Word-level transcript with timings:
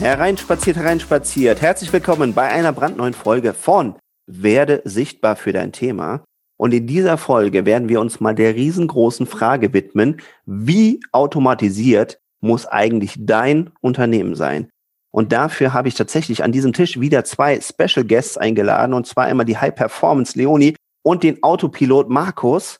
Hereinspaziert, 0.00 0.76
hereinspaziert. 0.76 1.62
Herzlich 1.62 1.92
willkommen 1.92 2.34
bei 2.34 2.48
einer 2.48 2.72
brandneuen 2.72 3.14
Folge 3.14 3.54
von 3.54 3.94
Werde 4.26 4.82
sichtbar 4.84 5.36
für 5.36 5.52
dein 5.52 5.70
Thema. 5.70 6.24
Und 6.56 6.74
in 6.74 6.86
dieser 6.86 7.16
Folge 7.16 7.64
werden 7.64 7.88
wir 7.88 8.00
uns 8.00 8.18
mal 8.18 8.34
der 8.34 8.54
riesengroßen 8.54 9.26
Frage 9.26 9.72
widmen, 9.72 10.20
wie 10.46 11.00
automatisiert 11.12 12.18
muss 12.40 12.66
eigentlich 12.66 13.14
dein 13.18 13.70
Unternehmen 13.80 14.34
sein? 14.34 14.68
Und 15.12 15.32
dafür 15.32 15.72
habe 15.72 15.86
ich 15.86 15.94
tatsächlich 15.94 16.42
an 16.42 16.50
diesem 16.50 16.72
Tisch 16.72 16.98
wieder 16.98 17.24
zwei 17.24 17.60
Special 17.60 18.04
Guests 18.04 18.36
eingeladen, 18.36 18.94
und 18.94 19.06
zwar 19.06 19.26
einmal 19.26 19.46
die 19.46 19.58
High 19.58 19.74
Performance 19.74 20.36
Leonie 20.36 20.74
und 21.02 21.22
den 21.22 21.40
Autopilot 21.44 22.10
Markus. 22.10 22.78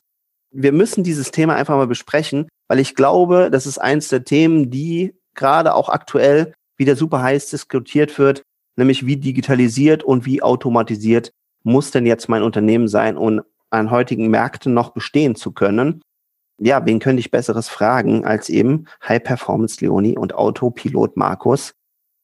Wir 0.51 0.73
müssen 0.73 1.05
dieses 1.05 1.31
Thema 1.31 1.55
einfach 1.55 1.77
mal 1.77 1.87
besprechen, 1.87 2.49
weil 2.69 2.81
ich 2.81 2.97
glaube, 2.97 3.51
das 3.53 3.67
ist 3.67 3.79
eins 3.79 4.09
der 4.09 4.25
Themen, 4.25 4.71
die 4.71 5.15
gerade 5.35 5.75
auch 5.75 5.89
aktuell 5.89 6.53
wieder 6.77 6.97
super 6.97 7.23
heiß 7.23 7.51
diskutiert 7.51 8.19
wird, 8.19 8.43
nämlich 8.77 9.07
wie 9.07 9.17
digitalisiert 9.17 10.03
und 10.03 10.27
wie 10.27 10.43
automatisiert 10.43 11.33
muss 11.65 11.91
denn 11.91 12.07
jetzt 12.07 12.29
mein 12.29 12.43
Unternehmen 12.43 12.89
sein, 12.89 13.17
um 13.17 13.43
an 13.71 13.91
heutigen 13.91 14.29
Märkten 14.29 14.75
noch 14.75 14.91
bestehen 14.91 15.35
zu 15.35 15.51
können. 15.53 16.03
Ja, 16.59 16.87
wen 16.87 17.01
könnte 17.01 17.21
ich 17.21 17.33
besseres 17.33 17.69
fragen 17.69 18.25
als 18.25 18.49
eben 18.49 18.87
High 19.09 19.23
Performance 19.23 19.85
Leonie 19.85 20.17
und 20.17 20.35
Autopilot 20.35 21.17
Markus? 21.17 21.75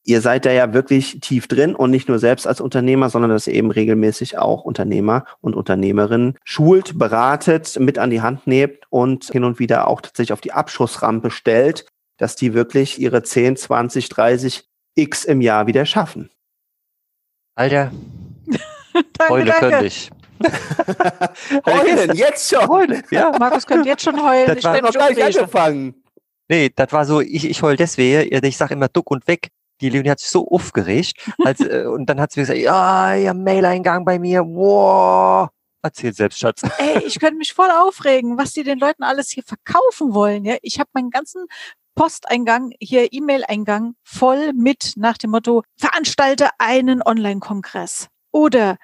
Ihr 0.04 0.20
seid 0.20 0.46
da 0.46 0.52
ja 0.52 0.72
wirklich 0.72 1.20
tief 1.20 1.46
drin 1.46 1.74
und 1.74 1.90
nicht 1.90 2.08
nur 2.08 2.18
selbst 2.18 2.46
als 2.46 2.60
Unternehmer, 2.60 3.10
sondern 3.10 3.30
dass 3.30 3.46
ihr 3.46 3.54
eben 3.54 3.70
regelmäßig 3.70 4.38
auch 4.38 4.62
Unternehmer 4.62 5.24
und 5.40 5.56
Unternehmerinnen 5.56 6.38
schult, 6.44 6.98
beratet, 6.98 7.78
mit 7.78 7.98
an 7.98 8.10
die 8.10 8.22
Hand 8.22 8.46
nehmt 8.46 8.78
und 8.88 9.24
hin 9.24 9.44
und 9.44 9.58
wieder 9.58 9.88
auch 9.88 10.00
tatsächlich 10.00 10.32
auf 10.32 10.40
die 10.40 10.52
Abschussrampe 10.52 11.30
stellt, 11.30 11.84
dass 12.20 12.36
die 12.36 12.52
wirklich 12.52 13.00
ihre 13.00 13.22
10, 13.22 13.56
20, 13.56 14.08
30 14.10 14.68
X 14.94 15.24
im 15.24 15.40
Jahr 15.40 15.66
wieder 15.66 15.86
schaffen. 15.86 16.30
Alter, 17.54 17.90
danke, 18.92 19.32
Heule 19.32 19.52
könnte 19.52 19.86
ich. 19.86 20.10
heulen, 21.66 22.14
jetzt 22.14 22.50
schon. 22.50 22.68
Heulen, 22.68 23.02
ja. 23.10 23.32
Markus 23.38 23.66
könnte 23.66 23.88
jetzt 23.88 24.04
schon 24.04 24.22
heulen. 24.22 24.46
Das 24.46 24.58
ich 24.58 24.64
war 24.64 24.74
bin 24.74 24.84
noch 24.84 24.92
gleich 24.92 25.38
angefangen. 25.38 25.94
Nee, 26.48 26.70
das 26.74 26.92
war 26.92 27.04
so, 27.06 27.20
ich, 27.20 27.48
ich 27.48 27.62
heul 27.62 27.76
deswegen, 27.76 28.44
ich 28.44 28.56
sag 28.56 28.70
immer 28.70 28.88
duck 28.88 29.10
und 29.10 29.26
weg. 29.26 29.48
Die 29.80 29.88
Leonie 29.88 30.10
hat 30.10 30.20
sich 30.20 30.28
so 30.28 30.46
aufgeregt. 30.46 31.14
Als, 31.42 31.60
äh, 31.60 31.84
und 31.86 32.06
dann 32.06 32.20
hat 32.20 32.32
sie 32.32 32.40
mir 32.40 32.46
gesagt, 32.46 32.58
ja, 32.58 33.14
ihr 33.14 33.32
Mail-Eingang 33.32 34.04
bei 34.04 34.18
mir, 34.18 34.42
wow. 34.42 35.48
Erzähl 35.82 36.12
selbst, 36.12 36.38
Schatz. 36.38 36.62
Ey, 36.78 37.04
ich 37.06 37.18
könnte 37.18 37.36
mich 37.36 37.54
voll 37.54 37.70
aufregen, 37.70 38.36
was 38.36 38.52
die 38.52 38.62
den 38.62 38.78
Leuten 38.78 39.02
alles 39.02 39.30
hier 39.30 39.42
verkaufen 39.42 40.12
wollen. 40.12 40.44
Ja, 40.44 40.56
ich 40.60 40.78
habe 40.78 40.90
meinen 40.92 41.10
ganzen 41.10 41.46
Posteingang, 42.00 42.72
hier 42.80 43.12
E-Mail-Eingang 43.12 43.94
voll 44.02 44.54
mit 44.54 44.94
nach 44.96 45.18
dem 45.18 45.32
Motto, 45.32 45.64
veranstalte 45.76 46.48
einen 46.56 47.02
Online-Kongress 47.02 48.08
oder 48.32 48.78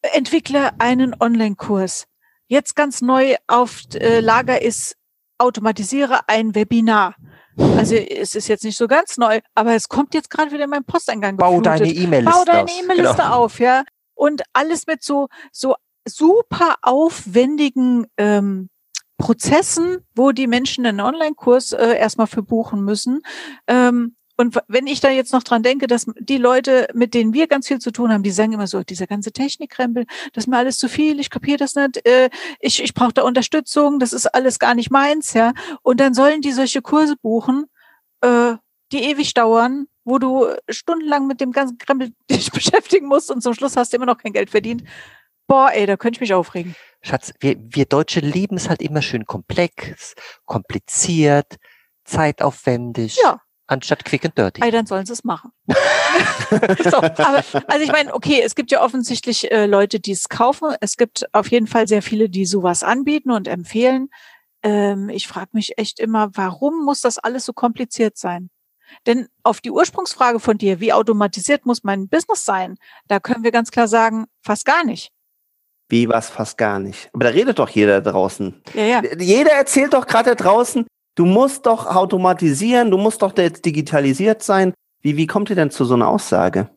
entwickle 0.00 0.70
einen 0.80 1.14
Online-Kurs. 1.20 2.06
Jetzt 2.46 2.74
ganz 2.74 3.02
neu 3.02 3.36
auf 3.46 3.82
äh, 3.92 4.20
Lager 4.20 4.62
ist, 4.62 4.96
automatisiere 5.36 6.20
ein 6.28 6.54
Webinar. 6.54 7.14
Also 7.76 7.94
es 7.94 8.34
ist 8.34 8.48
jetzt 8.48 8.64
nicht 8.64 8.78
so 8.78 8.86
ganz 8.88 9.18
neu, 9.18 9.40
aber 9.54 9.74
es 9.74 9.90
kommt 9.90 10.14
jetzt 10.14 10.30
gerade 10.30 10.50
wieder 10.50 10.64
in 10.64 10.70
meinen 10.70 10.86
Posteingang. 10.86 11.36
Bau 11.36 11.58
geflutet. 11.58 11.80
deine 11.80 11.92
E-Mail-Liste 11.92 12.38
Bau 12.38 12.44
deine. 12.46 12.70
E-Mail-Liste 12.70 13.16
Genau. 13.16 13.34
auf, 13.34 13.60
ja. 13.60 13.84
Und 14.14 14.44
alles 14.54 14.86
mit 14.86 15.02
so, 15.02 15.28
so 15.52 15.74
super 16.08 16.76
aufwendigen 16.80 18.06
ähm, 18.16 18.70
Prozessen, 19.22 19.98
wo 20.16 20.32
die 20.32 20.48
Menschen 20.48 20.84
einen 20.84 20.98
Online-Kurs 20.98 21.74
äh, 21.74 21.96
erstmal 21.96 22.26
für 22.26 22.42
buchen 22.42 22.84
müssen. 22.84 23.22
Ähm, 23.68 24.16
und 24.36 24.58
wenn 24.66 24.88
ich 24.88 24.98
da 24.98 25.10
jetzt 25.10 25.32
noch 25.32 25.44
dran 25.44 25.62
denke, 25.62 25.86
dass 25.86 26.06
die 26.18 26.38
Leute, 26.38 26.88
mit 26.92 27.14
denen 27.14 27.32
wir 27.32 27.46
ganz 27.46 27.68
viel 27.68 27.78
zu 27.78 27.92
tun 27.92 28.12
haben, 28.12 28.24
die 28.24 28.32
sagen 28.32 28.52
immer 28.52 28.66
so, 28.66 28.82
dieser 28.82 29.06
ganze 29.06 29.30
Technikkrempel, 29.30 30.06
das 30.32 30.44
ist 30.44 30.48
mir 30.48 30.56
alles 30.56 30.76
zu 30.76 30.88
viel, 30.88 31.20
ich 31.20 31.30
kapiere 31.30 31.58
das 31.58 31.76
nicht, 31.76 32.04
äh, 32.04 32.30
ich, 32.58 32.82
ich 32.82 32.94
brauche 32.94 33.12
da 33.12 33.22
Unterstützung, 33.22 34.00
das 34.00 34.12
ist 34.12 34.26
alles 34.26 34.58
gar 34.58 34.74
nicht 34.74 34.90
meins, 34.90 35.34
ja. 35.34 35.52
Und 35.82 36.00
dann 36.00 36.14
sollen 36.14 36.40
die 36.40 36.50
solche 36.50 36.82
Kurse 36.82 37.14
buchen, 37.14 37.66
äh, 38.22 38.54
die 38.90 39.04
ewig 39.04 39.34
dauern, 39.34 39.86
wo 40.02 40.18
du 40.18 40.48
stundenlang 40.68 41.28
mit 41.28 41.40
dem 41.40 41.52
ganzen 41.52 41.78
Krempel 41.78 42.10
dich 42.28 42.50
beschäftigen 42.50 43.06
musst 43.06 43.30
und 43.30 43.40
zum 43.40 43.54
Schluss 43.54 43.76
hast 43.76 43.92
du 43.92 43.98
immer 43.98 44.06
noch 44.06 44.18
kein 44.18 44.32
Geld 44.32 44.50
verdient. 44.50 44.82
Boah, 45.46 45.70
ey, 45.72 45.86
da 45.86 45.96
könnte 45.96 46.16
ich 46.16 46.22
mich 46.22 46.34
aufregen. 46.34 46.74
Schatz, 47.02 47.32
wir, 47.40 47.56
wir 47.58 47.84
Deutsche 47.84 48.20
lieben 48.20 48.56
es 48.56 48.68
halt 48.68 48.80
immer 48.80 49.02
schön 49.02 49.24
komplex, 49.26 50.14
kompliziert, 50.44 51.56
zeitaufwendig, 52.04 53.18
Ja. 53.22 53.40
anstatt 53.66 54.04
quick 54.04 54.24
and 54.24 54.38
dirty. 54.38 54.62
Ey, 54.62 54.70
dann 54.70 54.86
sollen 54.86 55.04
sie 55.06 55.12
es 55.12 55.24
machen. 55.24 55.50
Aber, 56.50 57.42
also 57.66 57.84
ich 57.84 57.90
meine, 57.92 58.14
okay, 58.14 58.40
es 58.44 58.54
gibt 58.54 58.70
ja 58.70 58.82
offensichtlich 58.82 59.50
äh, 59.50 59.66
Leute, 59.66 60.00
die 60.00 60.12
es 60.12 60.28
kaufen. 60.28 60.74
Es 60.80 60.96
gibt 60.96 61.24
auf 61.34 61.50
jeden 61.50 61.66
Fall 61.66 61.88
sehr 61.88 62.02
viele, 62.02 62.28
die 62.28 62.46
sowas 62.46 62.82
anbieten 62.82 63.30
und 63.30 63.48
empfehlen. 63.48 64.08
Ähm, 64.62 65.08
ich 65.08 65.26
frage 65.26 65.50
mich 65.52 65.78
echt 65.78 65.98
immer, 65.98 66.30
warum 66.34 66.84
muss 66.84 67.00
das 67.00 67.18
alles 67.18 67.44
so 67.44 67.52
kompliziert 67.52 68.16
sein? 68.16 68.50
Denn 69.06 69.28
auf 69.42 69.60
die 69.60 69.70
Ursprungsfrage 69.70 70.38
von 70.38 70.58
dir, 70.58 70.78
wie 70.78 70.92
automatisiert 70.92 71.64
muss 71.66 71.82
mein 71.82 72.08
Business 72.08 72.44
sein, 72.44 72.76
da 73.08 73.20
können 73.20 73.42
wir 73.42 73.50
ganz 73.50 73.70
klar 73.70 73.88
sagen, 73.88 74.26
fast 74.42 74.64
gar 74.66 74.84
nicht. 74.84 75.10
Wie 75.92 76.08
was 76.08 76.30
fast 76.30 76.56
gar 76.56 76.78
nicht. 76.78 77.10
Aber 77.12 77.24
da 77.24 77.30
redet 77.30 77.58
doch 77.58 77.68
jeder 77.68 78.00
draußen. 78.00 78.62
Ja, 78.72 78.82
ja. 78.82 79.02
Jeder 79.18 79.52
erzählt 79.52 79.92
doch 79.92 80.06
gerade 80.06 80.30
da 80.30 80.34
draußen, 80.34 80.86
du 81.16 81.26
musst 81.26 81.66
doch 81.66 81.86
automatisieren, 81.86 82.90
du 82.90 82.96
musst 82.96 83.20
doch 83.20 83.36
jetzt 83.36 83.66
digitalisiert 83.66 84.42
sein. 84.42 84.72
Wie, 85.02 85.18
wie 85.18 85.26
kommt 85.26 85.50
ihr 85.50 85.56
denn 85.56 85.70
zu 85.70 85.84
so 85.84 85.92
einer 85.92 86.08
Aussage? 86.08 86.70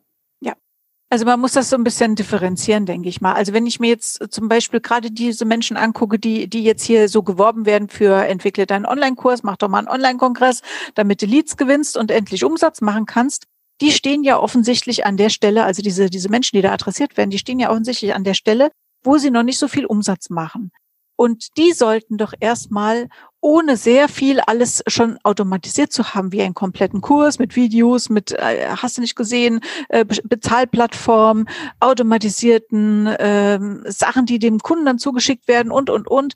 Also 1.08 1.24
man 1.24 1.38
muss 1.38 1.52
das 1.52 1.70
so 1.70 1.76
ein 1.76 1.84
bisschen 1.84 2.16
differenzieren, 2.16 2.84
denke 2.84 3.08
ich 3.08 3.20
mal. 3.20 3.34
Also 3.34 3.52
wenn 3.52 3.64
ich 3.64 3.78
mir 3.78 3.88
jetzt 3.88 4.32
zum 4.32 4.48
Beispiel 4.48 4.80
gerade 4.80 5.12
diese 5.12 5.44
Menschen 5.44 5.76
angucke, 5.76 6.18
die, 6.18 6.48
die 6.48 6.64
jetzt 6.64 6.82
hier 6.82 7.08
so 7.08 7.22
geworben 7.22 7.64
werden 7.64 7.88
für 7.88 8.24
entwickle 8.24 8.66
deinen 8.66 8.86
Online-Kurs, 8.86 9.44
mach 9.44 9.56
doch 9.56 9.68
mal 9.68 9.78
einen 9.78 9.88
Online-Kongress, 9.88 10.62
damit 10.94 11.22
du 11.22 11.26
Leads 11.26 11.56
gewinnst 11.56 11.96
und 11.96 12.10
endlich 12.10 12.42
Umsatz 12.42 12.80
machen 12.80 13.06
kannst, 13.06 13.44
die 13.80 13.92
stehen 13.92 14.24
ja 14.24 14.40
offensichtlich 14.40 15.06
an 15.06 15.16
der 15.16 15.28
Stelle, 15.28 15.62
also 15.62 15.80
diese, 15.80 16.10
diese 16.10 16.28
Menschen, 16.28 16.56
die 16.56 16.62
da 16.62 16.72
adressiert 16.72 17.16
werden, 17.16 17.30
die 17.30 17.38
stehen 17.38 17.60
ja 17.60 17.70
offensichtlich 17.70 18.12
an 18.12 18.24
der 18.24 18.34
Stelle, 18.34 18.70
wo 19.06 19.16
sie 19.18 19.30
noch 19.30 19.42
nicht 19.42 19.58
so 19.58 19.68
viel 19.68 19.86
Umsatz 19.86 20.28
machen. 20.28 20.72
Und 21.18 21.56
die 21.56 21.72
sollten 21.72 22.18
doch 22.18 22.34
erstmal, 22.40 23.08
ohne 23.40 23.78
sehr 23.78 24.08
viel 24.08 24.38
alles 24.40 24.82
schon 24.86 25.16
automatisiert 25.22 25.90
zu 25.90 26.12
haben, 26.12 26.30
wie 26.30 26.42
einen 26.42 26.52
kompletten 26.52 27.00
Kurs 27.00 27.38
mit 27.38 27.56
Videos, 27.56 28.10
mit, 28.10 28.32
äh, 28.32 28.66
hast 28.68 28.98
du 28.98 29.00
nicht 29.00 29.16
gesehen, 29.16 29.60
äh, 29.88 30.04
Be- 30.04 30.20
Bezahlplattformen, 30.24 31.48
automatisierten 31.80 33.08
ähm, 33.18 33.82
Sachen, 33.86 34.26
die 34.26 34.38
dem 34.38 34.58
Kunden 34.58 34.84
dann 34.84 34.98
zugeschickt 34.98 35.48
werden 35.48 35.72
und, 35.72 35.88
und, 35.88 36.06
und. 36.06 36.34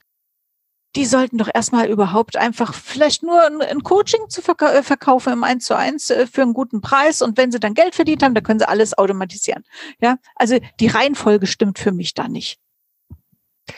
Die 0.97 1.07
sollten 1.07 1.39
doch 1.39 1.49
erstmal 1.53 1.89
überhaupt 1.89 2.37
einfach 2.37 2.75
vielleicht 2.75 3.23
nur 3.23 3.41
ein, 3.45 3.63
ein 3.63 3.83
Coaching 3.83 4.29
zu 4.29 4.43
verka 4.43 4.73
äh, 4.73 4.83
verkaufen 4.83 5.33
im 5.33 5.45
1 5.45 5.65
zu 5.65 5.77
1 5.77 6.11
äh, 6.11 6.27
für 6.27 6.43
einen 6.43 6.55
guten 6.55 6.81
Preis. 6.81 7.23
Und 7.23 7.37
wenn 7.39 7.53
sie 7.53 7.61
dann 7.61 7.75
Geld 7.75 7.95
verdient 7.95 8.23
haben, 8.23 8.35
dann 8.35 8.43
können 8.43 8.59
sie 8.59 8.69
alles 8.69 8.99
automatisieren. 8.99 9.65
Ja, 10.01 10.17
also 10.35 10.59
die 10.81 10.89
Reihenfolge 10.89 11.47
stimmt 11.47 11.79
für 11.79 11.93
mich 11.93 12.15
da 12.15 12.29
nicht. 12.29 12.59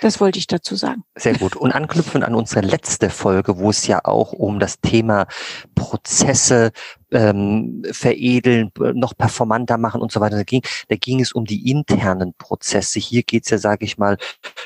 Das 0.00 0.20
wollte 0.20 0.38
ich 0.38 0.46
dazu 0.46 0.74
sagen. 0.76 1.04
Sehr 1.16 1.34
gut. 1.34 1.56
Und 1.56 1.72
anknüpfend 1.72 2.24
an 2.24 2.34
unsere 2.34 2.60
letzte 2.60 3.10
Folge, 3.10 3.58
wo 3.58 3.70
es 3.70 3.86
ja 3.86 4.00
auch 4.04 4.32
um 4.32 4.58
das 4.58 4.80
Thema 4.80 5.26
Prozesse 5.74 6.72
ähm, 7.10 7.82
veredeln, 7.92 8.70
noch 8.94 9.16
performanter 9.16 9.78
machen 9.78 10.00
und 10.00 10.10
so 10.12 10.20
weiter 10.20 10.42
ging, 10.44 10.62
da 10.88 10.96
ging 10.96 11.20
es 11.20 11.32
um 11.32 11.44
die 11.44 11.70
internen 11.70 12.34
Prozesse. 12.34 12.98
Hier 12.98 13.22
geht 13.22 13.44
es 13.44 13.50
ja, 13.50 13.58
sage 13.58 13.84
ich 13.84 13.98
mal, 13.98 14.16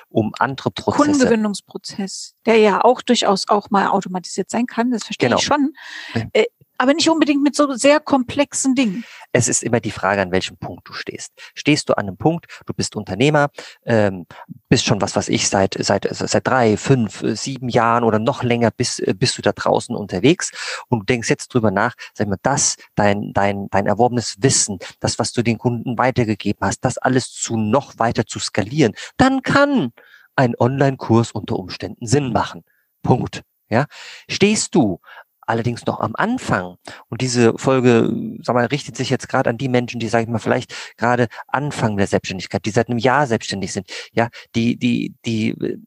um 0.08 0.32
andere 0.38 0.70
Prozesse. 0.70 1.10
Kundengewinnungsprozess, 1.10 2.34
der 2.46 2.58
ja 2.58 2.84
auch 2.84 3.02
durchaus 3.02 3.48
auch 3.48 3.70
mal 3.70 3.88
automatisiert 3.88 4.50
sein 4.50 4.66
kann, 4.66 4.90
das 4.90 5.04
verstehe 5.04 5.28
Genau. 5.28 5.38
ich 5.38 5.44
schon. 5.44 5.72
Äh, 6.32 6.44
aber 6.78 6.94
nicht 6.94 7.08
unbedingt 7.08 7.42
mit 7.42 7.54
so 7.54 7.72
sehr 7.74 8.00
komplexen 8.00 8.74
Dingen. 8.74 9.04
Es 9.32 9.48
ist 9.48 9.62
immer 9.62 9.80
die 9.80 9.90
Frage, 9.90 10.22
an 10.22 10.32
welchem 10.32 10.56
Punkt 10.56 10.88
du 10.88 10.92
stehst. 10.92 11.32
Stehst 11.54 11.88
du 11.88 11.94
an 11.94 12.08
einem 12.08 12.16
Punkt, 12.16 12.46
du 12.66 12.72
bist 12.72 12.96
Unternehmer, 12.96 13.50
ähm, 13.84 14.26
bist 14.68 14.84
schon 14.84 15.00
was, 15.00 15.16
was 15.16 15.28
ich 15.28 15.48
seit 15.48 15.76
seit 15.78 16.06
seit 16.10 16.46
drei, 16.46 16.76
fünf, 16.76 17.22
sieben 17.34 17.68
Jahren 17.68 18.04
oder 18.04 18.18
noch 18.18 18.42
länger 18.42 18.70
bist 18.70 19.02
bist 19.18 19.38
du 19.38 19.42
da 19.42 19.52
draußen 19.52 19.94
unterwegs 19.94 20.84
und 20.88 21.00
du 21.00 21.04
denkst 21.04 21.28
jetzt 21.30 21.52
drüber 21.52 21.70
nach, 21.70 21.94
sag 22.14 22.28
mal, 22.28 22.38
das 22.42 22.76
dein 22.94 23.32
dein 23.32 23.68
dein 23.70 23.86
erworbenes 23.86 24.36
Wissen, 24.40 24.78
das 25.00 25.18
was 25.18 25.32
du 25.32 25.42
den 25.42 25.58
Kunden 25.58 25.98
weitergegeben 25.98 26.66
hast, 26.66 26.84
das 26.84 26.98
alles 26.98 27.32
zu 27.32 27.56
noch 27.56 27.98
weiter 27.98 28.26
zu 28.26 28.38
skalieren, 28.38 28.94
dann 29.16 29.42
kann 29.42 29.92
ein 30.36 30.54
Online-Kurs 30.58 31.32
unter 31.32 31.58
Umständen 31.58 32.06
Sinn 32.06 32.32
machen. 32.32 32.64
Punkt. 33.02 33.42
Ja, 33.68 33.86
stehst 34.28 34.76
du 34.76 35.00
allerdings 35.46 35.86
noch 35.86 36.00
am 36.00 36.14
Anfang. 36.16 36.76
Und 37.08 37.20
diese 37.20 37.56
Folge, 37.56 38.12
sag 38.42 38.54
mal, 38.54 38.66
richtet 38.66 38.96
sich 38.96 39.10
jetzt 39.10 39.28
gerade 39.28 39.50
an 39.50 39.58
die 39.58 39.68
Menschen, 39.68 40.00
die, 40.00 40.08
sage 40.08 40.24
ich 40.24 40.28
mal, 40.28 40.38
vielleicht 40.38 40.74
gerade 40.96 41.28
Anfang 41.48 41.96
der 41.96 42.06
Selbstständigkeit, 42.06 42.64
die 42.66 42.70
seit 42.70 42.88
einem 42.88 42.98
Jahr 42.98 43.26
selbstständig 43.26 43.72
sind, 43.72 43.88
ja, 44.12 44.28
die, 44.54 44.76
die, 44.76 45.14
die 45.24 45.50
äh, 45.50 45.78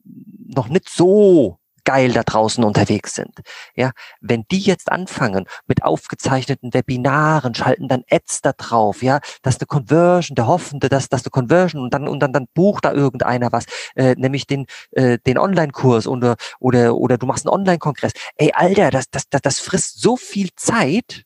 noch 0.48 0.70
nicht 0.70 0.90
so 0.90 1.59
geil 1.90 2.12
da 2.12 2.22
draußen 2.22 2.64
unterwegs 2.64 3.16
sind. 3.16 3.40
Ja, 3.76 3.94
wenn 4.22 4.44
die 4.52 4.60
jetzt 4.60 4.92
anfangen 4.92 5.46
mit 5.66 5.82
aufgezeichneten 5.82 6.72
Webinaren, 6.72 7.56
schalten 7.56 7.88
dann 7.88 8.04
Ads 8.12 8.42
da 8.44 8.54
drauf, 8.54 9.02
ja, 9.02 9.22
dass 9.42 9.60
eine 9.60 9.66
Conversion, 9.66 10.36
der 10.36 10.46
Hoffende, 10.46 10.88
dass, 10.88 11.10
dass 11.10 11.24
eine 11.24 11.32
Conversion 11.32 11.82
und 11.82 11.92
dann, 11.92 12.08
und 12.08 12.20
dann, 12.20 12.32
dann 12.32 12.46
bucht 12.54 12.86
da 12.86 12.94
irgendeiner 12.94 13.52
was, 13.52 13.66
äh, 13.96 14.14
nämlich 14.20 14.46
den, 14.46 14.68
äh, 14.92 15.18
den 15.26 15.40
Online-Kurs 15.40 16.06
oder, 16.06 16.36
oder, 16.60 16.96
oder 16.96 17.18
du 17.18 17.26
machst 17.26 17.48
einen 17.48 17.56
Online-Kongress. 17.56 18.12
Ey, 18.36 18.52
Alter, 18.54 18.92
das, 18.92 19.10
das, 19.10 19.24
das, 19.28 19.42
das 19.42 19.60
frisst 19.60 20.00
so 20.00 20.16
viel 20.16 20.50
Zeit, 20.56 21.24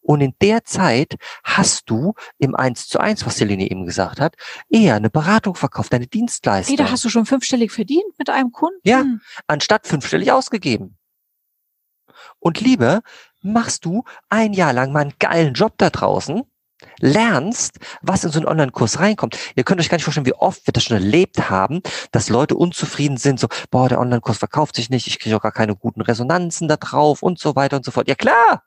und 0.00 0.20
in 0.20 0.34
der 0.42 0.64
Zeit 0.64 1.16
hast 1.42 1.88
du 1.90 2.14
im 2.38 2.54
1 2.54 2.88
zu 2.88 2.98
1, 3.00 3.26
was 3.26 3.36
Celine 3.36 3.70
eben 3.70 3.86
gesagt 3.86 4.20
hat, 4.20 4.36
eher 4.68 4.96
eine 4.96 5.10
Beratung 5.10 5.54
verkauft, 5.54 5.94
eine 5.94 6.06
Dienstleistung. 6.06 6.76
Da 6.76 6.90
hast 6.90 7.04
du 7.04 7.08
schon 7.08 7.26
fünfstellig 7.26 7.72
verdient 7.72 8.18
mit 8.18 8.30
einem 8.30 8.52
Kunden? 8.52 8.80
Ja, 8.84 9.04
anstatt 9.46 9.86
fünfstellig 9.86 10.32
ausgegeben. 10.32 10.98
Und 12.38 12.60
lieber 12.60 13.02
machst 13.42 13.84
du 13.84 14.04
ein 14.28 14.52
Jahr 14.52 14.72
lang 14.72 14.92
mal 14.92 15.00
einen 15.00 15.14
geilen 15.18 15.54
Job 15.54 15.74
da 15.78 15.90
draußen, 15.90 16.42
lernst, 17.00 17.78
was 18.02 18.24
in 18.24 18.30
so 18.30 18.38
einen 18.38 18.48
Online-Kurs 18.48 19.00
reinkommt. 19.00 19.38
Ihr 19.56 19.64
könnt 19.64 19.80
euch 19.80 19.88
gar 19.88 19.96
nicht 19.96 20.04
vorstellen, 20.04 20.26
wie 20.26 20.34
oft 20.34 20.66
wir 20.66 20.72
das 20.72 20.84
schon 20.84 20.96
erlebt 20.96 21.50
haben, 21.50 21.80
dass 22.12 22.28
Leute 22.28 22.56
unzufrieden 22.56 23.16
sind, 23.16 23.40
so, 23.40 23.48
boah, 23.70 23.88
der 23.88 24.00
Online-Kurs 24.00 24.38
verkauft 24.38 24.76
sich 24.76 24.90
nicht, 24.90 25.06
ich 25.06 25.18
kriege 25.18 25.36
auch 25.36 25.42
gar 25.42 25.52
keine 25.52 25.76
guten 25.76 26.00
Resonanzen 26.00 26.68
da 26.68 26.76
drauf 26.76 27.22
und 27.22 27.38
so 27.38 27.56
weiter 27.56 27.76
und 27.76 27.84
so 27.84 27.90
fort. 27.90 28.08
Ja 28.08 28.14
klar, 28.14 28.62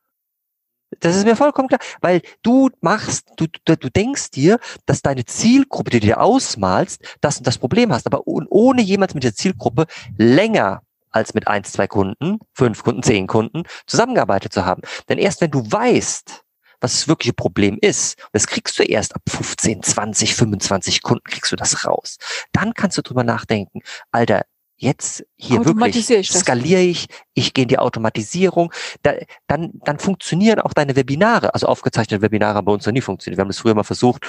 das 1.00 1.16
ist 1.16 1.26
mir 1.26 1.36
vollkommen 1.36 1.68
klar, 1.68 1.82
weil 2.02 2.22
du 2.44 2.70
machst, 2.82 3.32
du, 3.38 3.48
du, 3.66 3.76
du 3.76 3.90
denkst 3.90 4.32
dir, 4.32 4.60
dass 4.86 5.02
deine 5.02 5.26
Zielgruppe, 5.26 5.92
die 5.92 6.00
du 6.00 6.08
dir 6.08 6.22
ausmalst, 6.22 7.18
das 7.22 7.38
und 7.38 7.48
das 7.48 7.58
Problem 7.58 7.92
hast, 7.92 8.06
aber 8.06 8.26
ohne 8.26 8.82
jemals 8.82 9.14
mit 9.14 9.24
der 9.24 9.36
Zielgruppe 9.36 9.86
länger 10.18 10.82
als 11.12 11.34
mit 11.34 11.48
eins, 11.48 11.72
zwei 11.72 11.88
Kunden, 11.88 12.40
fünf 12.54 12.84
Kunden, 12.84 13.04
zehn 13.04 13.28
Kunden 13.28 13.64
zusammengearbeitet 13.86 14.54
zu 14.54 14.66
haben. 14.66 14.82
Denn 15.10 15.18
erst 15.18 15.42
wenn 15.42 15.52
du 15.52 15.60
weißt, 15.70 16.44
was 16.80 16.94
das 16.94 17.08
wirkliche 17.08 17.34
Problem 17.34 17.78
ist, 17.82 18.18
das 18.34 18.46
kriegst 18.46 18.78
du 18.78 18.84
erst 18.84 19.16
ab 19.16 19.24
15, 19.28 19.82
20, 19.82 20.36
25 20.36 21.02
Kunden 21.02 21.24
kriegst 21.24 21.52
du 21.52 21.56
das 21.56 21.86
raus. 21.86 22.18
Dann 22.52 22.74
kannst 22.74 22.98
du 22.98 23.02
drüber 23.02 23.24
nachdenken, 23.24 23.82
Alter, 24.12 24.44
jetzt 24.78 25.26
hier 25.36 25.66
wirklich 25.66 26.10
ich 26.10 26.32
skaliere 26.32 26.82
ich, 26.82 27.08
ich 27.34 27.54
gehe 27.54 27.64
in 27.64 27.68
die 27.68 27.80
Automatisierung, 27.80 28.72
da, 29.02 29.14
dann, 29.48 29.72
dann 29.84 29.98
funktionieren 29.98 30.60
auch 30.60 30.74
deine 30.74 30.96
Webinare, 30.96 31.54
also 31.54 31.68
aufgezeichnete 31.68 32.22
Webinare 32.22 32.56
haben 32.56 32.66
bei 32.66 32.72
uns 32.72 32.86
noch 32.86 32.94
nie 32.94 33.02
funktioniert. 33.02 33.38
Wir 33.38 33.42
haben 33.42 33.50
das 33.50 33.58
früher 33.60 33.74
mal 33.74 33.84
versucht, 33.84 34.24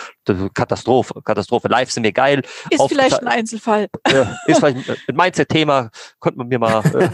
Katastrophe, 0.55 1.21
Katastrophe, 1.23 1.69
live 1.69 1.91
sind 1.91 2.03
wir 2.03 2.13
geil. 2.13 2.43
Ist 2.71 2.83
vielleicht 2.89 3.21
ein 3.21 3.29
Einzelfall. 3.29 3.89
Äh, 4.05 4.25
ist 4.47 4.59
vielleicht 4.59 4.89
ein 4.89 5.17
Mindset-Thema, 5.17 5.91
könnte 6.21 6.39
man 6.39 6.49
mir 6.49 6.59
mal, 6.59 6.83
äh, 6.85 7.09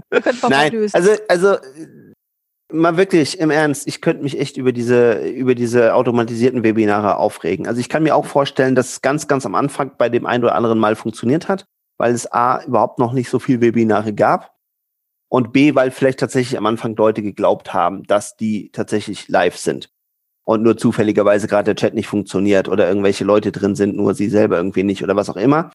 Nein, 0.48 0.72
mal 0.72 0.88
also, 0.92 1.10
also, 1.28 1.56
mal 2.72 2.96
wirklich 2.96 3.38
im 3.40 3.50
Ernst, 3.50 3.86
ich 3.86 4.00
könnte 4.00 4.22
mich 4.22 4.38
echt 4.38 4.56
über 4.56 4.72
diese, 4.72 5.26
über 5.28 5.54
diese 5.54 5.94
automatisierten 5.94 6.62
Webinare 6.62 7.16
aufregen. 7.16 7.66
Also 7.66 7.80
ich 7.80 7.88
kann 7.88 8.02
mir 8.02 8.14
auch 8.14 8.26
vorstellen, 8.26 8.74
dass 8.74 8.92
es 8.92 9.02
ganz, 9.02 9.28
ganz 9.28 9.44
am 9.44 9.54
Anfang 9.54 9.92
bei 9.98 10.08
dem 10.08 10.24
einen 10.24 10.44
oder 10.44 10.54
anderen 10.54 10.78
Mal 10.78 10.96
funktioniert 10.96 11.48
hat 11.48 11.66
weil 12.00 12.14
es 12.14 12.32
A, 12.32 12.64
überhaupt 12.64 12.98
noch 12.98 13.12
nicht 13.12 13.28
so 13.28 13.38
viel 13.38 13.60
Webinare 13.60 14.14
gab 14.14 14.56
und 15.28 15.52
B, 15.52 15.74
weil 15.74 15.90
vielleicht 15.90 16.18
tatsächlich 16.18 16.56
am 16.56 16.64
Anfang 16.64 16.96
Leute 16.96 17.20
geglaubt 17.20 17.74
haben, 17.74 18.04
dass 18.04 18.36
die 18.36 18.70
tatsächlich 18.72 19.28
live 19.28 19.58
sind 19.58 19.90
und 20.44 20.62
nur 20.62 20.78
zufälligerweise 20.78 21.46
gerade 21.46 21.66
der 21.66 21.76
Chat 21.76 21.92
nicht 21.92 22.06
funktioniert 22.06 22.68
oder 22.68 22.88
irgendwelche 22.88 23.24
Leute 23.24 23.52
drin 23.52 23.76
sind, 23.76 23.96
nur 23.96 24.14
sie 24.14 24.30
selber 24.30 24.56
irgendwie 24.56 24.82
nicht 24.82 25.04
oder 25.04 25.14
was 25.14 25.28
auch 25.28 25.36
immer. 25.36 25.72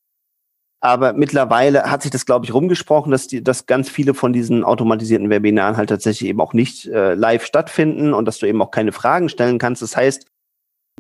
Aber 0.82 1.14
mittlerweile 1.14 1.92
hat 1.92 2.02
sich 2.02 2.10
das, 2.10 2.26
glaube 2.26 2.46
ich, 2.46 2.54
rumgesprochen, 2.56 3.12
dass, 3.12 3.28
die, 3.28 3.44
dass 3.44 3.68
ganz 3.68 3.88
viele 3.88 4.16
von 4.16 4.34
diesen 4.34 4.64
automatisierten 4.64 5.30
Webinaren 5.30 5.78
halt 5.78 5.90
tatsächlich 5.90 6.28
eben 6.28 6.42
auch 6.42 6.54
nicht 6.54 6.88
äh, 6.88 7.14
live 7.14 7.46
stattfinden 7.46 8.16
und 8.16 8.26
dass 8.26 8.40
du 8.40 8.48
eben 8.48 8.62
auch 8.64 8.72
keine 8.72 8.94
Fragen 8.94 9.30
stellen 9.30 9.60
kannst. 9.60 9.84
Das 9.84 9.96
heißt, 9.96 10.26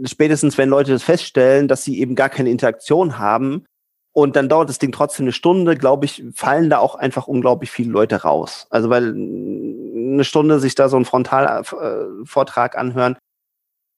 spätestens 0.03 0.59
wenn 0.59 0.69
Leute 0.69 0.91
das 0.91 1.01
feststellen, 1.01 1.67
dass 1.67 1.83
sie 1.83 1.99
eben 1.99 2.13
gar 2.13 2.29
keine 2.29 2.51
Interaktion 2.51 3.17
haben, 3.17 3.65
und 4.15 4.37
dann 4.37 4.47
dauert 4.47 4.69
das 4.69 4.79
Ding 4.79 4.93
trotzdem 4.93 5.25
eine 5.25 5.33
Stunde, 5.33 5.75
glaube 5.75 6.05
ich, 6.05 6.23
fallen 6.33 6.69
da 6.69 6.77
auch 6.77 6.95
einfach 6.95 7.27
unglaublich 7.27 7.69
viele 7.69 7.91
Leute 7.91 8.21
raus. 8.21 8.65
Also 8.69 8.89
weil 8.89 9.09
eine 9.09 10.23
Stunde 10.23 10.59
sich 10.61 10.73
da 10.73 10.87
so 10.87 10.95
einen 10.95 11.03
Frontalvortrag 11.03 12.77
anhören, 12.77 13.17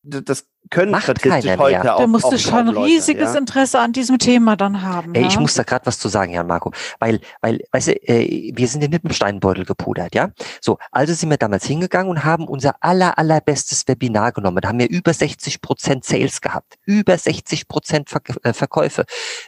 das 0.07 0.45
können 0.69 0.91
Macht 0.91 1.03
statistisch 1.03 1.57
heute 1.57 1.83
mehr. 1.83 1.95
auch. 1.95 1.99
Da 1.99 2.07
musst 2.07 2.31
du 2.31 2.37
schon 2.37 2.67
Leute, 2.67 2.87
riesiges 2.87 3.33
ja? 3.33 3.39
Interesse 3.39 3.79
an 3.79 3.93
diesem 3.93 4.17
Thema 4.17 4.55
dann 4.55 4.81
haben. 4.81 5.15
Ey, 5.15 5.21
ja? 5.21 5.27
Ich 5.27 5.39
muss 5.39 5.53
da 5.53 5.63
gerade 5.63 5.85
was 5.85 5.99
zu 5.99 6.09
sagen, 6.09 6.33
Jan 6.33 6.47
Marco, 6.47 6.71
weil, 6.99 7.21
weil, 7.41 7.61
weißt 7.71 7.87
du, 7.87 7.91
äh, 8.07 8.51
wir 8.55 8.67
sind 8.67 8.89
mit 8.89 9.03
dem 9.03 9.11
Steinbeutel 9.11 9.65
gepudert, 9.65 10.13
ja. 10.15 10.31
So, 10.61 10.77
also 10.91 11.13
sind 11.13 11.29
wir 11.29 11.37
damals 11.37 11.65
hingegangen 11.65 12.09
und 12.09 12.23
haben 12.23 12.47
unser 12.47 12.75
aller 12.81 13.17
allerbestes 13.17 13.87
Webinar 13.87 14.31
genommen. 14.31 14.59
Da 14.61 14.69
haben 14.69 14.79
wir 14.79 14.89
über 14.89 15.13
60 15.13 15.61
Prozent 15.61 16.03
Sales 16.03 16.41
gehabt, 16.41 16.75
über 16.85 17.17
60 17.17 17.67
Prozent 17.67 18.09
Ver 18.09 18.21
äh, 18.43 18.53
Verkäufe, 18.53 19.05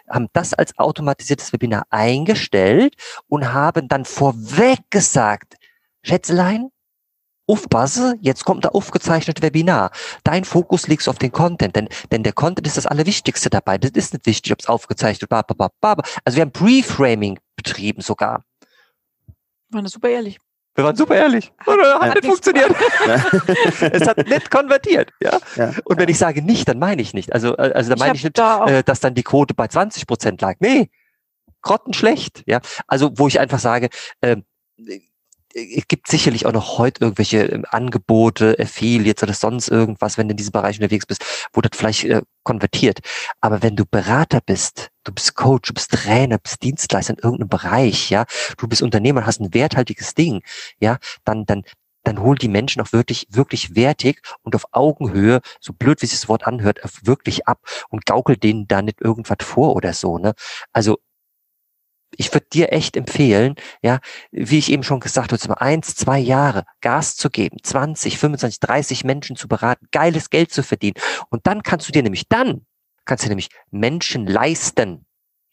haben 0.09 0.27
das 0.33 0.53
als 0.53 0.77
automatisiertes 0.77 1.53
Webinar 1.53 1.85
eingestellt 1.89 2.95
und 3.27 3.53
haben 3.53 3.87
dann 3.87 4.05
vorweg 4.05 4.79
gesagt, 4.89 5.55
Schätzelein, 6.01 6.69
aufpasse, 7.49 8.15
jetzt 8.21 8.45
kommt 8.45 8.65
ein 8.65 8.71
aufgezeichnetes 8.71 9.41
Webinar. 9.41 9.91
Dein 10.23 10.45
Fokus 10.45 10.87
liegt 10.87 11.07
auf 11.07 11.17
den 11.17 11.31
Content, 11.31 11.75
denn, 11.75 11.89
denn 12.11 12.23
der 12.23 12.33
Content 12.33 12.67
ist 12.67 12.77
das 12.77 12.85
Allerwichtigste 12.85 13.49
dabei. 13.49 13.77
Das 13.77 13.91
ist 13.91 14.13
nicht 14.13 14.25
wichtig, 14.25 14.51
ob 14.53 14.59
es 14.59 14.67
aufgezeichnet 14.67 15.31
wird. 15.31 15.45
Also 15.49 16.35
wir 16.35 16.41
haben 16.41 16.51
Pre-Framing 16.51 17.39
betrieben 17.55 18.01
sogar. 18.01 18.43
Waren 19.71 19.83
das 19.83 19.93
super 19.93 20.09
ehrlich. 20.09 20.39
Wir 20.75 20.85
waren 20.85 20.95
super 20.95 21.15
ehrlich. 21.15 21.51
Oder? 21.65 21.99
Hat 21.99 22.07
ja. 22.07 22.13
nicht 22.13 22.25
funktioniert. 22.25 22.71
es 23.91 24.07
hat 24.07 24.17
nicht 24.27 24.49
konvertiert. 24.49 25.11
Ja? 25.21 25.39
ja? 25.55 25.73
Und 25.83 25.97
wenn 25.99 26.09
ich 26.09 26.17
sage 26.17 26.41
nicht, 26.41 26.67
dann 26.67 26.79
meine 26.79 27.01
ich 27.01 27.13
nicht. 27.13 27.33
Also, 27.33 27.57
äh, 27.57 27.71
also 27.73 27.89
da 27.89 27.95
meine 27.97 28.15
ich 28.15 28.23
nicht, 28.23 28.37
da 28.37 28.65
äh, 28.65 28.83
dass 28.83 28.99
dann 28.99 29.13
die 29.13 29.23
Quote 29.23 29.53
bei 29.53 29.67
20 29.67 30.07
Prozent 30.07 30.41
lag. 30.41 30.55
Nee, 30.59 30.89
grottenschlecht. 31.61 32.43
Ja? 32.45 32.61
Also, 32.87 33.11
wo 33.15 33.27
ich 33.27 33.39
einfach 33.39 33.59
sage, 33.59 33.89
äh, 34.21 34.37
es 35.53 35.87
gibt 35.87 36.07
sicherlich 36.07 36.45
auch 36.45 36.53
noch 36.53 36.77
heute 36.77 37.01
irgendwelche 37.01 37.43
ähm, 37.45 37.65
Angebote, 37.69 38.55
Affiliates 38.59 39.23
oder 39.23 39.33
sonst 39.33 39.69
irgendwas, 39.69 40.17
wenn 40.17 40.27
du 40.27 40.33
in 40.33 40.37
diesem 40.37 40.51
Bereich 40.51 40.77
unterwegs 40.77 41.05
bist, 41.05 41.23
wo 41.53 41.61
das 41.61 41.71
vielleicht 41.75 42.03
äh, 42.05 42.21
konvertiert. 42.43 42.99
Aber 43.41 43.63
wenn 43.63 43.75
du 43.75 43.85
Berater 43.85 44.41
bist, 44.45 44.89
du 45.03 45.11
bist 45.11 45.35
Coach, 45.35 45.69
du 45.69 45.73
bist 45.73 45.91
Trainer, 45.91 46.37
bist 46.37 46.61
Dienstleister 46.61 47.13
in 47.13 47.19
irgendeinem 47.19 47.49
Bereich, 47.49 48.09
ja, 48.09 48.25
du 48.57 48.67
bist 48.67 48.81
Unternehmer, 48.81 49.25
hast 49.25 49.39
ein 49.41 49.53
werthaltiges 49.53 50.13
Ding, 50.13 50.43
ja, 50.79 50.97
dann, 51.25 51.45
dann, 51.45 51.63
dann 52.03 52.21
hol 52.21 52.37
die 52.37 52.47
Menschen 52.47 52.81
auch 52.81 52.93
wirklich, 52.93 53.27
wirklich 53.29 53.75
wertig 53.75 54.21
und 54.43 54.55
auf 54.55 54.65
Augenhöhe, 54.71 55.41
so 55.59 55.73
blöd 55.73 56.01
wie 56.01 56.05
sich 56.05 56.19
das 56.19 56.29
Wort 56.29 56.45
anhört, 56.45 56.79
wirklich 57.03 57.47
ab 57.47 57.61
und 57.89 58.05
gaukel 58.05 58.37
denen 58.37 58.67
da 58.67 58.81
nicht 58.81 59.01
irgendwas 59.01 59.37
vor 59.41 59.75
oder 59.75 59.93
so, 59.93 60.17
ne? 60.17 60.33
Also, 60.73 60.99
ich 62.19 62.33
würde 62.33 62.47
dir 62.51 62.73
echt 62.73 62.97
empfehlen, 62.97 63.55
ja, 63.81 63.99
wie 64.31 64.57
ich 64.57 64.71
eben 64.71 64.83
schon 64.83 64.99
gesagt 64.99 65.31
habe, 65.31 65.61
eins, 65.61 65.95
zwei 65.95 66.19
Jahre 66.19 66.65
Gas 66.81 67.15
zu 67.15 67.29
geben, 67.29 67.57
20, 67.63 68.17
25, 68.17 68.59
30 68.59 69.03
Menschen 69.05 69.37
zu 69.37 69.47
beraten, 69.47 69.87
geiles 69.91 70.29
Geld 70.29 70.51
zu 70.51 70.61
verdienen. 70.61 70.95
Und 71.29 71.47
dann 71.47 71.63
kannst 71.63 71.87
du 71.87 71.93
dir 71.93 72.03
nämlich 72.03 72.27
dann, 72.27 72.65
kannst 73.05 73.23
du 73.23 73.29
nämlich 73.29 73.49
Menschen 73.71 74.27
leisten, 74.27 75.05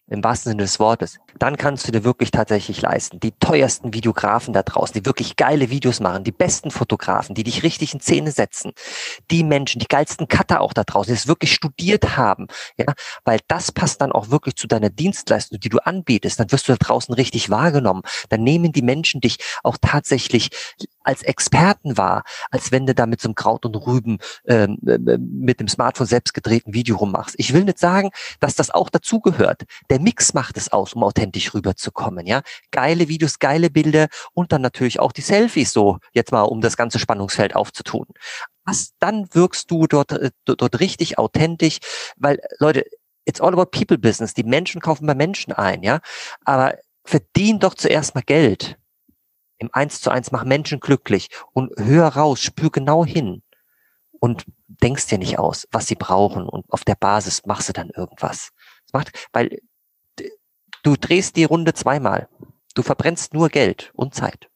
im 0.08 0.22
wahrsten 0.22 0.50
Sinne 0.50 0.62
des 0.62 0.78
Wortes, 0.78 1.18
dann 1.38 1.56
kannst 1.56 1.86
du 1.86 1.92
dir 1.92 2.04
wirklich 2.04 2.30
tatsächlich 2.30 2.80
leisten. 2.80 3.18
Die 3.20 3.32
teuersten 3.32 3.92
Videografen 3.92 4.54
da 4.54 4.62
draußen, 4.62 4.94
die 4.94 5.04
wirklich 5.04 5.36
geile 5.36 5.70
Videos 5.70 6.00
machen, 6.00 6.25
die 6.25 6.32
besten 6.32 6.70
Fotografen, 6.70 7.34
die 7.34 7.42
dich 7.42 7.62
richtig 7.62 7.92
in 7.92 8.00
Szene 8.00 8.30
setzen, 8.30 8.72
die 9.30 9.42
Menschen, 9.42 9.80
die 9.80 9.86
geilsten 9.86 10.28
Cutter 10.28 10.60
auch 10.60 10.72
da 10.72 10.84
draußen, 10.84 11.12
die 11.12 11.18
es 11.18 11.26
wirklich 11.26 11.52
studiert 11.52 12.16
haben, 12.16 12.46
ja, 12.78 12.86
weil 13.25 13.40
das 13.48 13.72
passt 13.72 14.00
dann 14.00 14.12
auch 14.12 14.30
wirklich 14.30 14.56
zu 14.56 14.66
deiner 14.66 14.90
Dienstleistung, 14.90 15.58
die 15.58 15.68
du 15.68 15.78
anbietest, 15.78 16.38
dann 16.38 16.52
wirst 16.52 16.68
du 16.68 16.72
da 16.72 16.78
draußen 16.78 17.12
richtig 17.14 17.50
wahrgenommen. 17.50 18.02
Dann 18.28 18.42
nehmen 18.42 18.72
die 18.72 18.82
Menschen 18.82 19.20
dich 19.20 19.38
auch 19.62 19.76
tatsächlich 19.80 20.50
als 21.02 21.22
Experten 21.22 21.96
wahr, 21.96 22.25
als 22.50 22.72
wenn 22.72 22.86
du 22.86 22.94
da 22.94 23.06
mit 23.06 23.20
so 23.20 23.28
einem 23.28 23.34
Kraut 23.34 23.64
und 23.64 23.75
Rüben 23.76 24.18
ähm, 24.46 24.78
äh, 24.86 25.18
mit 25.18 25.60
dem 25.60 25.68
Smartphone 25.68 26.06
selbst 26.06 26.34
gedrehten 26.34 26.75
Video 26.75 26.96
rummachst. 26.96 27.36
Ich 27.38 27.52
will 27.52 27.64
nicht 27.64 27.78
sagen, 27.78 28.10
dass 28.40 28.54
das 28.54 28.70
auch 28.70 28.90
dazugehört. 28.90 29.62
Der 29.96 30.02
Mix 30.02 30.34
macht 30.34 30.58
es 30.58 30.70
aus, 30.70 30.92
um 30.92 31.02
authentisch 31.02 31.54
rüberzukommen. 31.54 32.26
Ja, 32.26 32.42
geile 32.70 33.08
Videos, 33.08 33.38
geile 33.38 33.70
Bilder 33.70 34.08
und 34.34 34.52
dann 34.52 34.60
natürlich 34.60 35.00
auch 35.00 35.10
die 35.10 35.22
Selfies 35.22 35.72
so 35.72 35.96
jetzt 36.12 36.32
mal, 36.32 36.42
um 36.42 36.60
das 36.60 36.76
ganze 36.76 36.98
Spannungsfeld 36.98 37.56
aufzutun. 37.56 38.04
Was 38.66 38.90
dann 38.98 39.26
wirkst 39.32 39.70
du 39.70 39.86
dort 39.86 40.12
äh, 40.12 40.32
dort 40.44 40.80
richtig 40.80 41.16
authentisch, 41.16 41.78
weil 42.18 42.38
Leute, 42.58 42.84
it's 43.24 43.40
all 43.40 43.54
about 43.54 43.70
people 43.70 43.96
business. 43.96 44.34
Die 44.34 44.44
Menschen 44.44 44.82
kaufen 44.82 45.06
bei 45.06 45.14
Menschen 45.14 45.54
ein, 45.54 45.82
ja, 45.82 46.00
aber 46.44 46.74
verdien 47.06 47.58
doch 47.58 47.72
zuerst 47.72 48.14
mal 48.14 48.20
Geld. 48.20 48.76
Im 49.56 49.70
Eins 49.72 50.02
zu 50.02 50.10
eins 50.10 50.30
mach 50.30 50.44
Menschen 50.44 50.78
glücklich 50.78 51.28
und 51.54 51.72
hör 51.78 52.08
raus, 52.08 52.42
spür 52.42 52.70
genau 52.70 53.06
hin 53.06 53.42
und 54.20 54.44
denkst 54.66 55.06
dir 55.06 55.16
nicht 55.16 55.38
aus, 55.38 55.66
was 55.72 55.86
sie 55.86 55.94
brauchen 55.94 56.46
und 56.46 56.70
auf 56.70 56.84
der 56.84 56.96
Basis 56.96 57.46
machst 57.46 57.70
du 57.70 57.72
dann 57.72 57.88
irgendwas. 57.88 58.50
Das 58.84 58.92
macht, 58.92 59.28
weil 59.32 59.58
du 60.87 60.95
drehst 60.97 61.35
die 61.35 61.45
Runde 61.45 61.75
zweimal. 61.75 62.28
Du 62.75 62.83
verbrennst 62.83 63.35
nur 63.35 63.49
Geld 63.49 63.90
und 63.95 64.14
Zeit. 64.14 64.49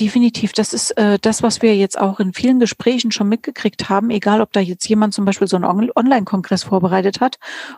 Definitiv, 0.00 0.52
das 0.52 0.74
ist 0.74 0.90
äh, 0.98 1.18
das, 1.20 1.42
was 1.42 1.62
wir 1.62 1.74
jetzt 1.76 1.98
auch 1.98 2.20
in 2.20 2.34
vielen 2.34 2.58
Gesprächen 2.58 3.12
schon 3.12 3.28
mitgekriegt 3.28 3.88
haben, 3.88 4.10
egal 4.10 4.42
ob 4.42 4.52
da 4.52 4.60
jetzt 4.60 4.86
jemand 4.88 5.14
zum 5.14 5.24
Beispiel 5.24 5.46
so 5.46 5.56
einen 5.56 5.64
Online-Kongress 5.64 6.64
vorbereitet 6.64 7.20
hat 7.20 7.36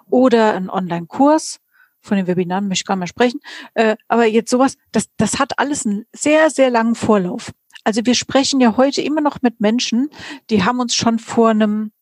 oder 0.09 0.55
einen 0.55 0.71
Online-Kurs 0.71 1.61
von 2.01 2.17
den 2.17 2.27
Webinaren 2.27 2.67
möchte 2.67 2.83
ich 2.83 2.87
gar 2.87 2.97
nicht 2.97 3.01
mehr 3.01 3.09
sprechen. 3.09 3.41
Äh, 3.75 3.97
aber 4.09 4.25
jetzt 4.25 4.51
sowas, 4.51 4.77
das, 4.91 5.09
das 5.17 5.39
hat 5.39 5.59
alles 5.59 5.85
einen 5.85 6.07
sehr, 6.13 6.51
sehr 6.51 6.71
langen 6.71 6.95
Vorlauf. 6.95 7.53
Also 7.85 8.05
wir 8.05 8.15
sprechen 8.15 8.61
ja 8.61 8.77
heute 8.77 9.03
immer 9.03 9.21
noch 9.21 9.43
mit 9.43 9.61
Menschen, 9.61 10.09
die 10.51 10.65
haben 10.65 10.81
uns 10.81 10.95
schon 10.95 11.19
vor 11.19 11.51
einem, 11.51 11.93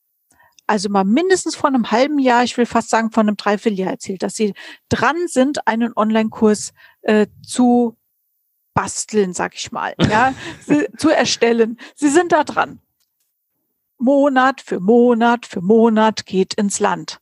also 0.66 0.88
mal 0.88 1.04
mindestens 1.04 1.54
vor 1.54 1.68
einem 1.68 1.90
halben 1.90 2.18
Jahr, 2.18 2.44
ich 2.44 2.56
will 2.58 2.66
fast 2.66 2.90
sagen 2.90 3.10
vor 3.10 3.22
einem 3.22 3.36
Dreivierteljahr 3.36 3.90
erzählt, 3.90 4.22
dass 4.22 4.34
sie 4.34 4.54
dran 4.88 5.16
sind, 5.28 5.66
einen 5.66 5.92
Online-Kurs 5.94 6.72
äh, 7.02 7.26
zu 7.46 7.96
basteln, 8.74 9.32
sag 9.32 9.54
ich 9.54 9.72
mal, 9.72 9.94
ja, 10.10 10.34
zu 10.96 11.08
erstellen. 11.08 11.78
Sie 11.94 12.08
sind 12.08 12.32
da 12.32 12.44
dran. 12.44 12.80
Monat 13.98 14.60
für 14.60 14.80
Monat 14.80 15.46
für 15.46 15.62
Monat 15.62 16.26
geht 16.26 16.54
ins 16.54 16.80
Land. 16.80 17.18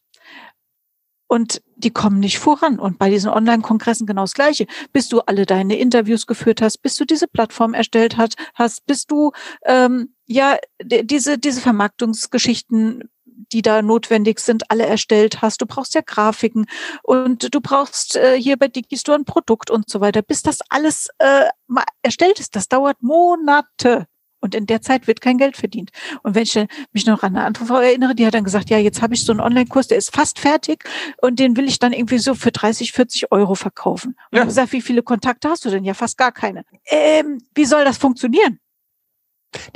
Und 1.26 1.62
die 1.76 1.90
kommen 1.90 2.20
nicht 2.20 2.38
voran. 2.38 2.78
Und 2.78 2.98
bei 2.98 3.10
diesen 3.10 3.30
Online-Kongressen 3.30 4.06
genau 4.06 4.22
das 4.22 4.34
Gleiche. 4.34 4.66
Bis 4.92 5.08
du 5.08 5.20
alle 5.20 5.46
deine 5.46 5.78
Interviews 5.78 6.26
geführt 6.26 6.60
hast, 6.60 6.78
bis 6.78 6.96
du 6.96 7.04
diese 7.04 7.28
Plattform 7.28 7.74
erstellt 7.74 8.16
hat, 8.16 8.34
hast, 8.54 8.86
bis 8.86 9.06
du 9.06 9.32
ähm, 9.64 10.14
ja 10.26 10.58
diese 10.82 11.38
diese 11.38 11.60
Vermarktungsgeschichten 11.60 13.08
die 13.54 13.62
da 13.62 13.82
notwendig 13.82 14.40
sind, 14.40 14.70
alle 14.70 14.84
erstellt 14.84 15.40
hast. 15.40 15.62
Du 15.62 15.66
brauchst 15.66 15.94
ja 15.94 16.00
Grafiken 16.04 16.66
und 17.04 17.54
du 17.54 17.60
brauchst 17.60 18.16
äh, 18.16 18.36
hier 18.38 18.56
bei 18.56 18.66
Digistore 18.66 19.16
ein 19.16 19.24
Produkt 19.24 19.70
und 19.70 19.88
so 19.88 20.00
weiter. 20.00 20.22
Bis 20.22 20.42
das 20.42 20.58
alles 20.68 21.08
äh, 21.18 21.44
mal 21.68 21.84
erstellt 22.02 22.40
ist, 22.40 22.56
das 22.56 22.68
dauert 22.68 23.00
Monate. 23.00 24.06
Und 24.40 24.54
in 24.54 24.66
der 24.66 24.82
Zeit 24.82 25.06
wird 25.06 25.22
kein 25.22 25.38
Geld 25.38 25.56
verdient. 25.56 25.90
Und 26.22 26.34
wenn 26.34 26.42
ich 26.42 26.58
mich 26.92 27.06
noch 27.06 27.22
an 27.22 27.34
eine 27.34 27.46
andere 27.46 27.64
Frau 27.64 27.78
erinnere, 27.78 28.14
die 28.14 28.26
hat 28.26 28.34
dann 28.34 28.44
gesagt, 28.44 28.68
ja, 28.68 28.76
jetzt 28.76 29.00
habe 29.00 29.14
ich 29.14 29.24
so 29.24 29.32
einen 29.32 29.40
Online-Kurs, 29.40 29.86
der 29.86 29.96
ist 29.96 30.14
fast 30.14 30.38
fertig 30.38 30.84
und 31.22 31.38
den 31.38 31.56
will 31.56 31.66
ich 31.66 31.78
dann 31.78 31.94
irgendwie 31.94 32.18
so 32.18 32.34
für 32.34 32.52
30, 32.52 32.92
40 32.92 33.32
Euro 33.32 33.54
verkaufen. 33.54 34.16
Und 34.30 34.36
ja. 34.36 34.42
ich 34.42 34.48
gesagt, 34.48 34.72
wie 34.72 34.82
viele 34.82 35.02
Kontakte 35.02 35.48
hast 35.48 35.64
du 35.64 35.70
denn? 35.70 35.84
Ja, 35.84 35.94
fast 35.94 36.18
gar 36.18 36.32
keine. 36.32 36.64
Ähm, 36.86 37.38
wie 37.54 37.64
soll 37.64 37.84
das 37.84 37.96
funktionieren? 37.96 38.58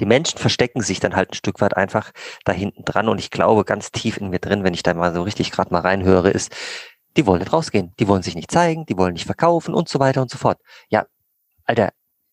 Die 0.01 0.07
Menschen 0.07 0.39
verstecken 0.39 0.83
sich 0.83 1.01
dann 1.01 1.17
halt 1.17 1.31
ein 1.31 1.35
Stück 1.35 1.61
weit 1.61 1.77
einfach 1.77 2.13
da 2.45 2.53
hinten 2.53 2.85
dran. 2.85 3.09
Und 3.09 3.19
ich 3.19 3.31
glaube, 3.31 3.65
ganz 3.65 3.91
tief 3.91 4.17
in 4.19 4.31
mir 4.31 4.39
drin, 4.39 4.65
wenn 4.65 4.75
ich 4.75 4.83
da 4.83 4.95
mal 4.95 5.15
so 5.15 5.23
richtig 5.23 5.51
gerade 5.51 5.73
mal 5.73 5.81
reinhöre, 5.81 6.31
ist, 6.31 6.55
die 7.17 7.27
wollen 7.27 7.41
nicht 7.41 7.53
rausgehen, 7.53 7.93
die 7.99 8.09
wollen 8.09 8.23
sich 8.23 8.35
nicht 8.35 8.51
zeigen, 8.51 8.87
die 8.87 8.97
wollen 8.97 9.15
nicht 9.15 9.27
verkaufen 9.27 9.75
und 9.75 9.89
so 9.89 9.99
weiter 9.99 10.23
und 10.23 10.31
so 10.31 10.39
fort. 10.39 10.61
Ja, 10.89 11.07
Alter, 11.65 11.91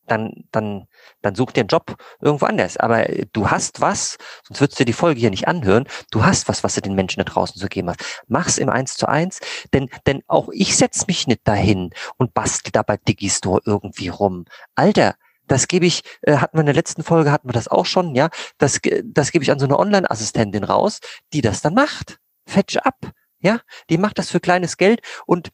dann, 0.08 0.46
dann, 0.52 0.88
dann 1.22 1.36
such 1.36 1.52
dir 1.52 1.62
einen 1.62 1.70
Job 1.70 1.96
irgendwo 2.22 2.46
anders. 2.46 2.78
Aber 2.78 3.06
du 3.34 3.50
hast 3.50 3.82
was, 3.82 4.18
sonst 4.44 4.62
würdest 4.62 4.80
du 4.80 4.86
die 4.86 4.94
Folge 4.94 5.20
hier 5.20 5.30
nicht 5.30 5.48
anhören. 5.48 5.86
Du 6.12 6.24
hast 6.24 6.48
was, 6.48 6.64
was 6.64 6.75
du 6.75 6.82
den 6.82 6.96
Menschen 6.96 7.20
da 7.20 7.24
draußen 7.24 7.60
zu 7.60 7.68
geben 7.68 7.90
hast. 7.90 8.24
Mach's 8.28 8.58
im 8.58 8.70
Eins 8.70 8.96
zu 8.96 9.08
eins, 9.08 9.40
denn, 9.74 9.90
denn 10.06 10.22
auch 10.28 10.50
ich 10.52 10.78
setz 10.78 11.08
mich 11.08 11.28
nicht 11.28 11.48
dahin 11.48 11.92
und 12.18 12.34
bastel 12.34 12.72
da 12.72 12.84
bei 12.84 12.98
Digistore 12.98 13.62
irgendwie 13.66 14.10
rum. 14.10 14.46
Alter, 14.75 15.16
das 15.48 15.68
gebe 15.68 15.86
ich, 15.86 16.04
äh, 16.22 16.38
hatten 16.38 16.58
wir 16.58 16.62
in 16.62 16.68
der 16.68 16.75
letzten 16.75 17.04
Folge, 17.04 17.32
hatten 17.32 17.48
wir 17.48 17.54
das 17.54 17.68
auch 17.68 17.86
schon, 17.86 18.16
ja, 18.16 18.30
das, 18.58 18.80
das 19.04 19.32
gebe 19.32 19.44
ich 19.44 19.52
an 19.52 19.60
so 19.60 19.66
eine 19.66 19.80
Online-Assistentin 19.80 20.64
raus, 20.64 21.00
die 21.34 21.42
das 21.42 21.62
dann 21.62 21.74
macht. 21.74 22.20
Fetch 22.48 22.78
ab, 22.78 23.12
ja, 23.40 23.60
die 23.90 23.98
macht 23.98 24.20
das 24.20 24.30
für 24.30 24.40
kleines 24.40 24.78
Geld 24.78 25.02
und, 25.25 25.52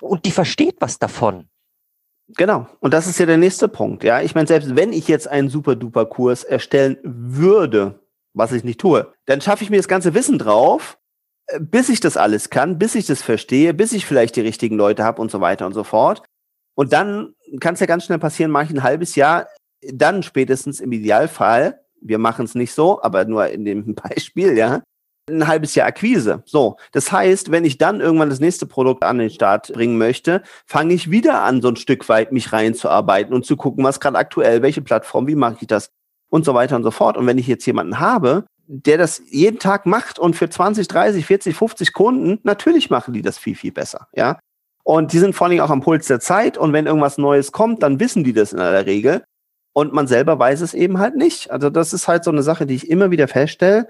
und 0.00 0.24
die 0.24 0.32
versteht 0.32 0.76
was 0.80 0.98
davon. 0.98 1.48
Genau. 2.28 2.66
Und 2.80 2.92
das 2.92 3.06
ist 3.06 3.18
ja 3.18 3.26
der 3.26 3.36
nächste 3.36 3.68
Punkt. 3.68 4.02
Ja, 4.02 4.20
ich 4.20 4.34
meine, 4.34 4.48
selbst 4.48 4.74
wenn 4.74 4.92
ich 4.92 5.06
jetzt 5.06 5.28
einen 5.28 5.48
super 5.48 5.76
duper 5.76 6.06
Kurs 6.06 6.42
erstellen 6.42 6.98
würde, 7.02 8.00
was 8.34 8.52
ich 8.52 8.64
nicht 8.64 8.80
tue, 8.80 9.12
dann 9.26 9.40
schaffe 9.40 9.62
ich 9.62 9.70
mir 9.70 9.76
das 9.76 9.88
ganze 9.88 10.12
Wissen 10.14 10.38
drauf, 10.38 10.98
äh, 11.46 11.60
bis 11.60 11.88
ich 11.88 12.00
das 12.00 12.16
alles 12.16 12.50
kann, 12.50 12.78
bis 12.78 12.94
ich 12.94 13.06
das 13.06 13.22
verstehe, 13.22 13.74
bis 13.74 13.92
ich 13.92 14.06
vielleicht 14.06 14.36
die 14.36 14.40
richtigen 14.40 14.76
Leute 14.76 15.04
habe 15.04 15.22
und 15.22 15.30
so 15.30 15.40
weiter 15.40 15.66
und 15.66 15.72
so 15.72 15.84
fort. 15.84 16.22
Und 16.76 16.92
dann 16.92 17.34
kann 17.58 17.74
es 17.74 17.80
ja 17.80 17.86
ganz 17.86 18.04
schnell 18.04 18.18
passieren, 18.18 18.52
mache 18.52 18.66
ich 18.66 18.70
ein 18.70 18.82
halbes 18.82 19.16
Jahr, 19.16 19.48
dann 19.82 20.22
spätestens 20.22 20.80
im 20.80 20.92
Idealfall, 20.92 21.80
wir 22.00 22.18
machen 22.18 22.44
es 22.44 22.54
nicht 22.54 22.72
so, 22.72 23.02
aber 23.02 23.24
nur 23.24 23.48
in 23.48 23.64
dem 23.64 23.94
Beispiel, 23.96 24.56
ja, 24.56 24.82
ein 25.28 25.48
halbes 25.48 25.74
Jahr 25.74 25.88
Akquise. 25.88 26.42
So, 26.44 26.76
das 26.92 27.10
heißt, 27.10 27.50
wenn 27.50 27.64
ich 27.64 27.78
dann 27.78 28.00
irgendwann 28.00 28.30
das 28.30 28.40
nächste 28.40 28.66
Produkt 28.66 29.02
an 29.02 29.18
den 29.18 29.30
Start 29.30 29.72
bringen 29.72 29.98
möchte, 29.98 30.42
fange 30.66 30.94
ich 30.94 31.10
wieder 31.10 31.42
an, 31.42 31.62
so 31.62 31.68
ein 31.68 31.76
Stück 31.76 32.08
weit 32.08 32.30
mich 32.30 32.52
reinzuarbeiten 32.52 33.34
und 33.34 33.44
zu 33.44 33.56
gucken, 33.56 33.82
was 33.82 33.98
gerade 33.98 34.18
aktuell, 34.18 34.62
welche 34.62 34.82
Plattform, 34.82 35.26
wie 35.26 35.34
mache 35.34 35.56
ich 35.60 35.66
das 35.66 35.90
und 36.28 36.44
so 36.44 36.54
weiter 36.54 36.76
und 36.76 36.84
so 36.84 36.90
fort. 36.90 37.16
Und 37.16 37.26
wenn 37.26 37.38
ich 37.38 37.48
jetzt 37.48 37.66
jemanden 37.66 37.98
habe, 37.98 38.44
der 38.68 38.98
das 38.98 39.22
jeden 39.28 39.58
Tag 39.58 39.86
macht 39.86 40.18
und 40.18 40.36
für 40.36 40.48
20, 40.48 40.86
30, 40.88 41.24
40, 41.24 41.56
50 41.56 41.92
Kunden, 41.92 42.38
natürlich 42.42 42.90
machen 42.90 43.14
die 43.14 43.22
das 43.22 43.38
viel, 43.38 43.54
viel 43.54 43.72
besser, 43.72 44.08
ja. 44.12 44.38
Und 44.86 45.12
die 45.12 45.18
sind 45.18 45.34
vor 45.34 45.48
Dingen 45.48 45.62
auch 45.62 45.70
am 45.70 45.80
Puls 45.80 46.06
der 46.06 46.20
Zeit 46.20 46.56
und 46.56 46.72
wenn 46.72 46.86
irgendwas 46.86 47.18
Neues 47.18 47.50
kommt, 47.50 47.82
dann 47.82 47.98
wissen 47.98 48.22
die 48.22 48.32
das 48.32 48.52
in 48.52 48.60
aller 48.60 48.86
Regel. 48.86 49.24
Und 49.72 49.92
man 49.92 50.06
selber 50.06 50.38
weiß 50.38 50.60
es 50.60 50.74
eben 50.74 50.98
halt 50.98 51.16
nicht. 51.16 51.50
Also 51.50 51.70
das 51.70 51.92
ist 51.92 52.08
halt 52.08 52.22
so 52.24 52.30
eine 52.30 52.42
Sache, 52.42 52.66
die 52.66 52.76
ich 52.76 52.88
immer 52.88 53.10
wieder 53.10 53.28
feststelle 53.28 53.88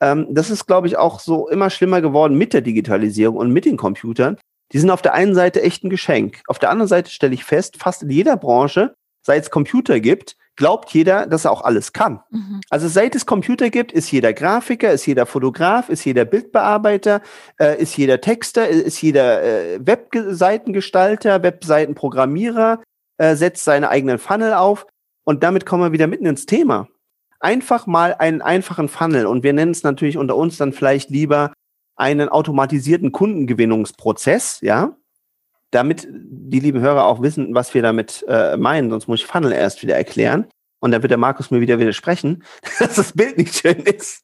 ähm, 0.00 0.26
das 0.30 0.50
ist, 0.50 0.66
glaube 0.66 0.86
ich, 0.86 0.96
auch 0.96 1.20
so 1.20 1.48
immer 1.48 1.70
schlimmer 1.70 2.00
geworden 2.00 2.36
mit 2.36 2.52
der 2.52 2.60
Digitalisierung 2.60 3.36
und 3.36 3.50
mit 3.50 3.64
den 3.64 3.76
Computern. 3.76 4.36
Die 4.72 4.78
sind 4.78 4.90
auf 4.90 5.02
der 5.02 5.14
einen 5.14 5.34
Seite 5.34 5.62
echt 5.62 5.84
ein 5.84 5.90
Geschenk. 5.90 6.42
Auf 6.48 6.58
der 6.58 6.70
anderen 6.70 6.88
Seite 6.88 7.10
stelle 7.10 7.34
ich 7.34 7.44
fest, 7.44 7.76
fast 7.78 8.02
in 8.02 8.10
jeder 8.10 8.36
Branche, 8.36 8.94
seit 9.22 9.44
es 9.44 9.50
Computer 9.50 10.00
gibt, 10.00 10.36
glaubt 10.56 10.90
jeder, 10.90 11.26
dass 11.26 11.44
er 11.44 11.52
auch 11.52 11.62
alles 11.62 11.92
kann. 11.92 12.20
Mhm. 12.30 12.60
Also 12.70 12.88
seit 12.88 13.14
es 13.14 13.26
Computer 13.26 13.70
gibt, 13.70 13.92
ist 13.92 14.10
jeder 14.10 14.32
Grafiker, 14.32 14.90
ist 14.92 15.06
jeder 15.06 15.26
Fotograf, 15.26 15.88
ist 15.88 16.04
jeder 16.04 16.24
Bildbearbeiter, 16.24 17.20
äh, 17.60 17.80
ist 17.80 17.96
jeder 17.96 18.20
Texter, 18.20 18.68
ist 18.68 19.00
jeder 19.02 19.42
äh, 19.42 19.78
Webseitengestalter, 19.86 21.42
Webseitenprogrammierer, 21.42 22.82
äh, 23.18 23.36
setzt 23.36 23.64
seine 23.64 23.90
eigenen 23.90 24.18
Funnel 24.18 24.54
auf. 24.54 24.86
Und 25.24 25.42
damit 25.42 25.66
kommen 25.66 25.82
wir 25.82 25.92
wieder 25.92 26.06
mitten 26.06 26.26
ins 26.26 26.46
Thema 26.46 26.88
einfach 27.40 27.86
mal 27.86 28.14
einen 28.14 28.42
einfachen 28.42 28.88
Funnel 28.88 29.26
und 29.26 29.42
wir 29.42 29.52
nennen 29.52 29.72
es 29.72 29.82
natürlich 29.82 30.16
unter 30.16 30.36
uns 30.36 30.56
dann 30.56 30.72
vielleicht 30.72 31.10
lieber 31.10 31.52
einen 31.96 32.28
automatisierten 32.28 33.12
Kundengewinnungsprozess, 33.12 34.60
ja, 34.62 34.96
damit 35.70 36.08
die 36.10 36.60
lieben 36.60 36.80
Hörer 36.80 37.06
auch 37.06 37.22
wissen, 37.22 37.54
was 37.54 37.74
wir 37.74 37.82
damit 37.82 38.24
äh, 38.28 38.56
meinen, 38.56 38.90
sonst 38.90 39.08
muss 39.08 39.20
ich 39.20 39.26
Funnel 39.26 39.52
erst 39.52 39.82
wieder 39.82 39.96
erklären. 39.96 40.46
Und 40.78 40.92
dann 40.92 41.02
wird 41.02 41.10
der 41.10 41.18
Markus 41.18 41.50
mir 41.50 41.60
wieder 41.60 41.78
widersprechen, 41.78 42.44
dass 42.78 42.94
das 42.94 43.12
Bild 43.12 43.38
nicht 43.38 43.54
schön 43.56 43.78
ist. 43.80 44.22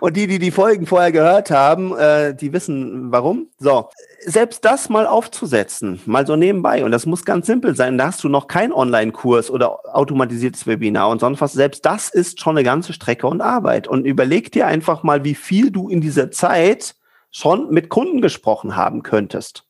Und 0.00 0.16
die, 0.16 0.26
die 0.26 0.38
die 0.38 0.50
Folgen 0.50 0.86
vorher 0.86 1.12
gehört 1.12 1.50
haben, 1.50 1.96
äh, 1.96 2.34
die 2.34 2.52
wissen 2.52 3.10
warum. 3.10 3.48
So, 3.58 3.88
selbst 4.20 4.64
das 4.66 4.90
mal 4.90 5.06
aufzusetzen, 5.06 5.98
mal 6.04 6.26
so 6.26 6.36
nebenbei. 6.36 6.84
Und 6.84 6.90
das 6.90 7.06
muss 7.06 7.24
ganz 7.24 7.46
simpel 7.46 7.74
sein. 7.74 7.96
Da 7.96 8.08
hast 8.08 8.22
du 8.22 8.28
noch 8.28 8.48
keinen 8.48 8.72
Online-Kurs 8.72 9.50
oder 9.50 9.78
automatisiertes 9.96 10.66
Webinar 10.66 11.08
und 11.08 11.20
sonst 11.20 11.40
was. 11.40 11.54
Selbst 11.54 11.86
das 11.86 12.10
ist 12.10 12.40
schon 12.40 12.56
eine 12.56 12.64
ganze 12.64 12.92
Strecke 12.92 13.26
und 13.26 13.40
Arbeit. 13.40 13.88
Und 13.88 14.04
überleg 14.04 14.52
dir 14.52 14.66
einfach 14.66 15.02
mal, 15.02 15.24
wie 15.24 15.34
viel 15.34 15.70
du 15.70 15.88
in 15.88 16.02
dieser 16.02 16.30
Zeit 16.30 16.94
schon 17.30 17.70
mit 17.70 17.88
Kunden 17.88 18.20
gesprochen 18.20 18.76
haben 18.76 19.02
könntest. 19.02 19.64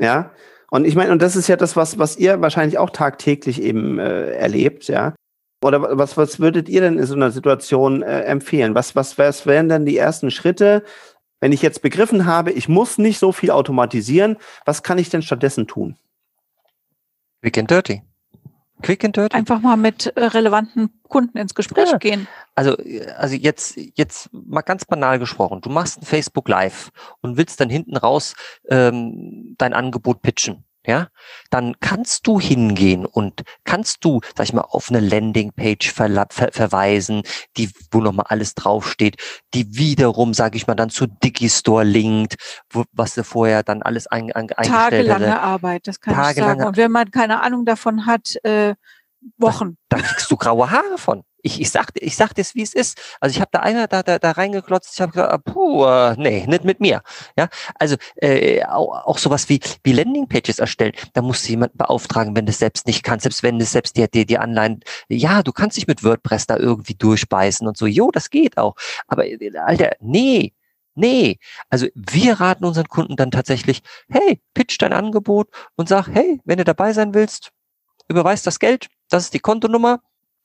Ja. 0.00 0.32
Und 0.70 0.86
ich 0.86 0.94
meine, 0.94 1.12
und 1.12 1.20
das 1.20 1.36
ist 1.36 1.48
ja 1.48 1.56
das, 1.56 1.76
was, 1.76 1.98
was 1.98 2.16
ihr 2.16 2.40
wahrscheinlich 2.40 2.78
auch 2.78 2.90
tagtäglich 2.90 3.60
eben 3.60 3.98
äh, 3.98 4.32
erlebt, 4.32 4.88
ja. 4.88 5.14
Oder 5.62 5.98
was, 5.98 6.16
was 6.16 6.40
würdet 6.40 6.68
ihr 6.68 6.80
denn 6.80 6.98
in 6.98 7.04
so 7.04 7.14
einer 7.14 7.30
Situation 7.30 8.02
äh, 8.02 8.22
empfehlen? 8.22 8.74
Was, 8.74 8.96
was, 8.96 9.18
was 9.18 9.44
wären 9.44 9.68
denn 9.68 9.84
die 9.84 9.98
ersten 9.98 10.30
Schritte, 10.30 10.84
wenn 11.40 11.52
ich 11.52 11.60
jetzt 11.60 11.82
begriffen 11.82 12.24
habe, 12.24 12.50
ich 12.52 12.68
muss 12.68 12.98
nicht 12.98 13.18
so 13.18 13.32
viel 13.32 13.50
automatisieren, 13.50 14.36
was 14.64 14.82
kann 14.82 14.98
ich 14.98 15.10
denn 15.10 15.22
stattdessen 15.22 15.66
tun? 15.66 15.96
And 17.44 17.70
dirty. 17.70 18.02
Quick 18.82 19.04
and 19.04 19.16
dirty. 19.16 19.36
Einfach 19.36 19.60
mal 19.60 19.76
mit 19.76 20.06
äh, 20.16 20.24
relevanten 20.24 20.90
Kunden 21.08 21.38
ins 21.38 21.54
Gespräch 21.54 21.90
Ja. 21.90 21.98
gehen. 21.98 22.26
Also, 22.54 22.76
also 23.16 23.34
jetzt, 23.34 23.76
jetzt 23.94 24.30
mal 24.32 24.62
ganz 24.62 24.84
banal 24.84 25.18
gesprochen. 25.18 25.60
Du 25.60 25.70
machst 25.70 26.00
ein 26.02 26.06
Facebook 26.06 26.48
Live 26.48 26.90
und 27.20 27.36
willst 27.36 27.60
dann 27.60 27.70
hinten 27.70 27.96
raus 27.96 28.34
ähm, 28.68 29.54
dein 29.58 29.72
Angebot 29.72 30.22
pitchen. 30.22 30.64
Ja, 30.86 31.08
dann 31.50 31.76
kannst 31.80 32.26
du 32.26 32.40
hingehen 32.40 33.04
und 33.04 33.42
kannst 33.64 34.02
du, 34.02 34.20
sag 34.34 34.44
ich 34.44 34.54
mal, 34.54 34.62
auf 34.62 34.88
eine 34.88 35.00
Landingpage 35.00 35.90
verla- 35.92 36.32
ver 36.32 36.48
verweisen, 36.52 37.22
die, 37.58 37.70
wo 37.90 38.00
nochmal 38.00 38.26
alles 38.30 38.54
draufsteht, 38.54 39.16
die 39.52 39.76
wiederum, 39.76 40.32
sage 40.32 40.56
ich 40.56 40.66
mal, 40.66 40.74
dann 40.76 40.88
zu 40.88 41.06
Digistore 41.06 41.84
linkt, 41.84 42.36
wo, 42.70 42.84
was 42.92 43.14
du 43.14 43.24
vorher 43.24 43.62
dann 43.62 43.82
alles 43.82 44.06
ein, 44.06 44.32
ein, 44.32 44.50
eingestellt 44.52 45.08
Tagelange 45.08 45.30
hatte. 45.32 45.40
Arbeit, 45.42 45.86
das 45.86 46.00
kann 46.00 46.14
ich 46.14 46.18
Tagelange- 46.18 46.34
sagen. 46.40 46.64
Und 46.64 46.76
wenn 46.78 46.90
man 46.90 47.10
keine 47.10 47.42
Ahnung 47.42 47.66
davon 47.66 48.06
hat, 48.06 48.36
äh, 48.44 48.74
Wochen. 49.36 49.76
Da 49.90 49.98
kriegst 49.98 50.30
du 50.30 50.36
graue 50.38 50.70
Haare 50.70 50.96
von. 50.96 51.24
Ich, 51.42 51.60
ich 51.60 51.70
sag, 51.70 51.90
ich 51.94 52.16
sag 52.16 52.34
dir, 52.34 52.44
wie 52.54 52.62
es 52.62 52.74
ist. 52.74 52.98
Also 53.20 53.34
ich 53.34 53.40
habe 53.40 53.50
da 53.52 53.60
einer 53.60 53.86
da, 53.86 54.02
da, 54.02 54.18
da 54.18 54.32
reingeklotzt, 54.32 54.94
ich 54.94 55.00
habe 55.00 55.12
gesagt, 55.12 55.44
puh, 55.44 55.84
äh, 55.84 56.16
nee, 56.16 56.46
nicht 56.46 56.64
mit 56.64 56.80
mir. 56.80 57.02
Ja, 57.36 57.48
also 57.78 57.96
äh, 58.16 58.64
auch, 58.64 59.06
auch 59.06 59.18
sowas 59.18 59.48
wie, 59.48 59.60
wie 59.84 59.92
Landingpages 59.92 60.58
erstellen, 60.58 60.92
da 61.14 61.22
musst 61.22 61.46
du 61.46 61.50
jemanden 61.50 61.78
beauftragen, 61.78 62.36
wenn 62.36 62.46
du 62.46 62.50
es 62.50 62.58
selbst 62.58 62.86
nicht 62.86 63.02
kannst, 63.02 63.22
selbst 63.24 63.42
wenn 63.42 63.58
du 63.58 63.64
selbst 63.64 63.96
die, 63.96 64.10
die, 64.10 64.26
die 64.26 64.38
Anleihen, 64.38 64.80
ja, 65.08 65.42
du 65.42 65.52
kannst 65.52 65.76
dich 65.76 65.86
mit 65.86 66.04
WordPress 66.04 66.46
da 66.46 66.56
irgendwie 66.56 66.94
durchbeißen 66.94 67.66
und 67.66 67.76
so, 67.76 67.86
jo, 67.86 68.10
das 68.10 68.30
geht 68.30 68.58
auch. 68.58 68.74
Aber 69.06 69.26
äh, 69.26 69.50
Alter, 69.56 69.92
nee, 70.00 70.52
Nee, 70.96 71.38
also 71.68 71.86
wir 71.94 72.40
raten 72.40 72.64
unseren 72.64 72.88
Kunden 72.88 73.16
dann 73.16 73.30
tatsächlich, 73.30 73.80
hey, 74.10 74.42
pitch 74.54 74.76
dein 74.80 74.92
Angebot 74.92 75.48
und 75.76 75.88
sag, 75.88 76.08
hey, 76.08 76.40
wenn 76.44 76.58
du 76.58 76.64
dabei 76.64 76.92
sein 76.92 77.14
willst, 77.14 77.52
überweist 78.08 78.46
das 78.46 78.58
Geld, 78.58 78.88
das 79.08 79.24
ist 79.24 79.34
die 79.34 79.38
Kontonummer. 79.38 80.02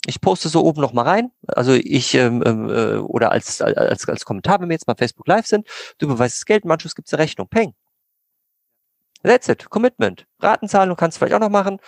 Ich 0.08 0.22
poste 0.22 0.50
so 0.50 0.64
oben 0.64 0.82
noch 0.82 0.94
mal 0.94 1.04
rein. 1.04 1.32
Also 1.48 1.74
ich 1.74 2.14
ähm, 2.14 2.44
ähm, 2.46 2.70
äh, 2.70 2.98
oder 2.98 3.32
als, 3.32 3.62
als 3.62 4.08
als 4.08 4.26
Kommentar, 4.26 4.60
wenn 4.62 4.70
wir 4.70 4.74
jetzt 4.74 4.88
mal 4.88 4.96
Facebook 4.96 5.28
Live 5.28 5.48
sind, 5.48 5.68
du 5.98 6.06
überweist 6.06 6.38
das 6.38 6.46
Geld, 6.46 6.64
im 6.64 6.72
Anschluss 6.72 6.96
gibt's 6.96 7.14
eine 7.14 7.24
Rechnung. 7.24 7.48
Peng. 7.48 7.74
That's 9.24 9.50
it. 9.50 9.70
Commitment. 9.70 10.28
Ratenzahlung 10.40 10.96
kannst 10.96 11.18
du 11.18 11.20
vielleicht 11.20 11.34
auch 11.34 11.40
noch 11.40 11.50
machen. 11.50 11.80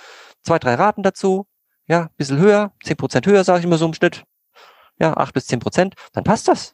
Zwei, 0.43 0.57
drei 0.57 0.75
Raten 0.75 1.03
dazu. 1.03 1.47
Ja, 1.87 2.09
bisschen 2.17 2.37
höher, 2.37 2.73
zehn 2.83 2.97
Prozent 2.97 3.27
höher, 3.27 3.43
sage 3.43 3.59
ich 3.59 3.65
immer 3.65 3.77
so 3.77 3.85
im 3.85 3.93
Schnitt. 3.93 4.23
Ja, 4.99 5.15
acht 5.15 5.33
bis 5.33 5.45
zehn 5.45 5.59
Prozent. 5.59 5.93
Dann 6.13 6.23
passt 6.23 6.47
das. 6.47 6.73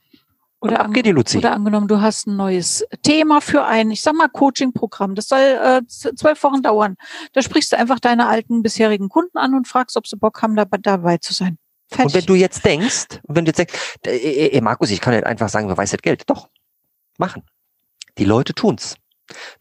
Oder, 0.63 0.79
ab 0.79 0.93
geht 0.93 1.05
die 1.05 1.12
Luzi. 1.12 1.38
oder 1.38 1.51
angenommen, 1.51 1.89
du 1.89 2.00
hast 2.00 2.25
ein 2.25 2.38
neues 2.38 2.86
Thema 3.01 3.41
für 3.41 3.65
ein, 3.65 3.91
ich 3.91 4.01
sag 4.01 4.15
mal, 4.15 4.29
Coaching-Programm. 4.29 5.13
Das 5.13 5.27
soll 5.27 5.39
äh, 5.39 5.82
zwölf 5.88 6.41
Wochen 6.41 6.62
dauern. 6.62 6.96
Da 7.34 7.41
sprichst 7.41 7.74
du 7.74 7.77
einfach 7.77 8.00
deine 8.00 8.27
alten 8.27 8.63
bisherigen 8.63 9.10
Kunden 9.10 9.38
an 9.38 9.55
und 9.55 9.67
fragst, 9.67 9.98
ob 9.98 10.08
sie 10.08 10.15
Bock 10.15 10.41
haben, 10.41 10.55
dabei, 10.55 10.77
dabei 10.77 11.17
zu 11.17 11.34
sein. 11.34 11.58
Fertig. 11.89 12.05
Und 12.05 12.13
wenn 12.13 12.25
du 12.27 12.36
jetzt 12.36 12.63
denkst, 12.63 13.08
wenn 13.27 13.43
du 13.43 13.50
jetzt 13.50 13.58
denkst, 13.58 13.74
äh, 14.05 14.48
äh, 14.48 14.62
Markus, 14.62 14.89
ich 14.89 15.01
kann 15.01 15.13
nicht 15.13 15.25
einfach 15.25 15.50
sagen, 15.50 15.67
wer 15.67 15.75
weiß 15.75 15.91
das 15.91 16.01
Geld. 16.01 16.24
Doch, 16.29 16.48
machen. 17.17 17.43
Die 18.17 18.25
Leute 18.25 18.53
tun's. 18.53 18.96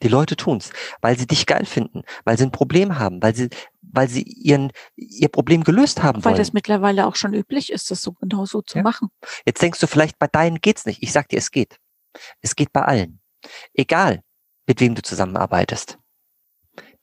Die 0.02 0.08
Leute 0.08 0.36
tun's, 0.36 0.70
weil 1.00 1.18
sie 1.18 1.26
dich 1.26 1.46
geil 1.46 1.64
finden, 1.64 2.02
weil 2.24 2.38
sie 2.38 2.44
ein 2.44 2.52
Problem 2.52 2.98
haben, 2.98 3.20
weil 3.22 3.34
sie, 3.34 3.48
weil 3.92 4.08
sie 4.08 4.22
ihren, 4.22 4.72
ihr 4.96 5.28
Problem 5.28 5.64
gelöst 5.64 6.02
haben 6.02 6.24
weil 6.24 6.32
wollen. 6.32 6.38
das 6.38 6.52
mittlerweile 6.52 7.06
auch 7.06 7.16
schon 7.16 7.34
üblich 7.34 7.70
ist, 7.70 7.90
das 7.90 8.02
so 8.02 8.12
genau 8.12 8.44
so 8.44 8.62
zu 8.62 8.78
Ja. 8.78 8.82
machen. 8.82 9.08
Jetzt 9.46 9.62
denkst 9.62 9.78
du 9.80 9.86
vielleicht, 9.86 10.18
bei 10.18 10.26
deinen 10.26 10.60
geht's 10.60 10.86
nicht. 10.86 11.02
Ich 11.02 11.12
sag 11.12 11.28
dir, 11.28 11.38
es 11.38 11.50
geht. 11.50 11.78
Es 12.40 12.56
geht 12.56 12.72
bei 12.72 12.82
allen. 12.82 13.20
Egal, 13.74 14.22
mit 14.66 14.80
wem 14.80 14.94
du 14.94 15.02
zusammenarbeitest. 15.02 15.98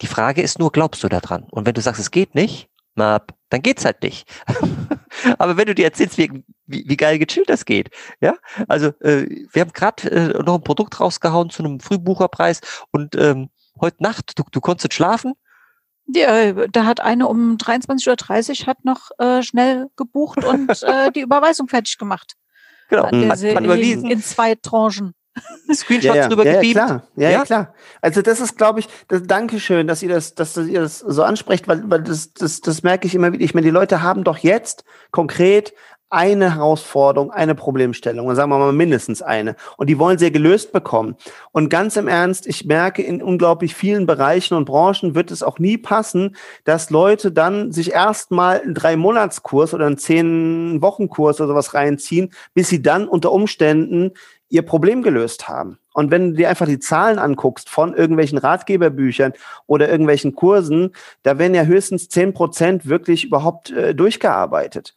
Die 0.01 0.07
Frage 0.07 0.41
ist 0.41 0.59
nur, 0.59 0.71
glaubst 0.71 1.03
du 1.03 1.09
daran? 1.09 1.43
Und 1.51 1.65
wenn 1.65 1.73
du 1.73 1.81
sagst, 1.81 1.99
es 1.99 2.11
geht 2.11 2.33
nicht, 2.35 2.69
na, 2.95 3.21
dann 3.49 3.61
geht's 3.61 3.85
halt 3.85 4.01
nicht. 4.03 4.27
Aber 5.37 5.57
wenn 5.57 5.67
du 5.67 5.75
dir 5.75 5.85
erzählst, 5.85 6.17
wie, 6.17 6.43
wie, 6.65 6.85
wie 6.87 6.97
geil 6.97 7.19
gechillt 7.19 7.49
das 7.49 7.65
geht, 7.65 7.89
ja, 8.21 8.35
also 8.67 8.87
äh, 9.01 9.25
wir 9.51 9.61
haben 9.61 9.73
gerade 9.73 10.09
äh, 10.09 10.43
noch 10.43 10.55
ein 10.55 10.63
Produkt 10.63 10.99
rausgehauen 10.99 11.49
zu 11.49 11.63
einem 11.63 11.79
Frühbucherpreis 11.79 12.61
und 12.91 13.15
ähm, 13.15 13.49
heute 13.79 14.01
Nacht, 14.03 14.37
du, 14.37 14.43
du 14.51 14.59
konntest 14.61 14.93
schlafen, 14.93 15.33
Äh, 16.15 16.67
da 16.71 16.85
hat 16.85 16.99
eine 16.99 17.27
um 17.27 17.57
23.30 17.57 18.61
Uhr 18.61 18.67
hat 18.67 18.85
noch 18.85 19.11
äh, 19.19 19.41
schnell 19.43 19.87
gebucht 19.95 20.43
und 20.43 20.69
äh, 20.83 21.11
die 21.11 21.21
Überweisung 21.21 21.67
fertig 21.67 21.97
gemacht. 21.97 22.33
genau, 22.89 23.05
Hat 23.05 23.11
man 23.13 23.39
in, 23.39 23.65
überwiesen, 23.65 24.09
in 24.09 24.21
zwei 24.21 24.55
Tranchen. 24.55 25.13
Screenshots 25.73 26.15
ja, 26.15 26.23
ja, 26.23 26.27
drüber 26.27 26.45
ja, 26.45 26.61
ja, 26.61 26.71
klar. 26.71 27.03
Ja, 27.15 27.23
ja, 27.23 27.29
Ja? 27.29 27.45
klar. 27.45 27.73
Also 28.01 28.21
das 28.21 28.39
ist, 28.39 28.57
glaube 28.57 28.79
ich, 28.81 28.87
das 29.07 29.23
Dankeschön, 29.23 29.87
dass 29.87 30.01
ihr 30.01 30.09
das, 30.09 30.35
dass 30.35 30.57
ihr 30.57 30.81
das 30.81 30.99
so 30.99 31.23
ansprecht, 31.23 31.67
weil, 31.67 31.89
weil 31.89 32.01
das, 32.01 32.33
das, 32.33 32.61
das 32.61 32.83
merke 32.83 33.07
ich 33.07 33.15
immer 33.15 33.31
wieder. 33.31 33.43
Ich 33.43 33.53
meine, 33.53 33.65
die 33.65 33.71
Leute 33.71 34.01
haben 34.01 34.23
doch 34.23 34.37
jetzt 34.37 34.83
konkret 35.11 35.73
eine 36.09 36.55
Herausforderung, 36.55 37.31
eine 37.31 37.55
Problemstellung, 37.55 38.27
und 38.27 38.35
sagen 38.35 38.49
wir 38.49 38.57
mal 38.57 38.73
mindestens 38.73 39.21
eine. 39.21 39.55
Und 39.77 39.89
die 39.89 39.99
wollen 39.99 40.17
sie 40.17 40.31
gelöst 40.31 40.71
bekommen. 40.71 41.15
Und 41.51 41.69
ganz 41.69 41.97
im 41.97 42.07
Ernst, 42.07 42.47
ich 42.47 42.65
merke, 42.65 43.01
in 43.01 43.21
unglaublich 43.21 43.75
vielen 43.75 44.05
Bereichen 44.05 44.55
und 44.55 44.65
Branchen 44.65 45.15
wird 45.15 45.31
es 45.31 45.43
auch 45.43 45.59
nie 45.59 45.77
passen, 45.77 46.35
dass 46.63 46.89
Leute 46.89 47.31
dann 47.31 47.71
sich 47.71 47.91
erstmal 47.91 48.61
einen 48.61 48.73
Drei-Monats-Kurs 48.73 49.73
oder 49.73 49.85
einen 49.85 49.97
Zehn-Wochen-Kurs 49.97 51.39
oder 51.39 51.49
sowas 51.49 51.73
reinziehen, 51.73 52.31
bis 52.53 52.69
sie 52.69 52.81
dann 52.81 53.07
unter 53.07 53.31
Umständen 53.31 54.11
ihr 54.49 54.63
Problem 54.63 55.03
gelöst 55.03 55.47
haben. 55.47 55.77
Und 55.93 56.11
wenn 56.11 56.31
du 56.31 56.37
dir 56.37 56.49
einfach 56.49 56.65
die 56.65 56.79
Zahlen 56.79 57.19
anguckst 57.19 57.69
von 57.69 57.93
irgendwelchen 57.93 58.37
Ratgeberbüchern 58.37 59.33
oder 59.67 59.89
irgendwelchen 59.89 60.33
Kursen, 60.33 60.93
da 61.23 61.37
werden 61.37 61.53
ja 61.53 61.63
höchstens 61.63 62.09
zehn 62.09 62.33
Prozent 62.33 62.87
wirklich 62.87 63.25
überhaupt 63.25 63.71
äh, 63.71 63.93
durchgearbeitet. 63.93 64.95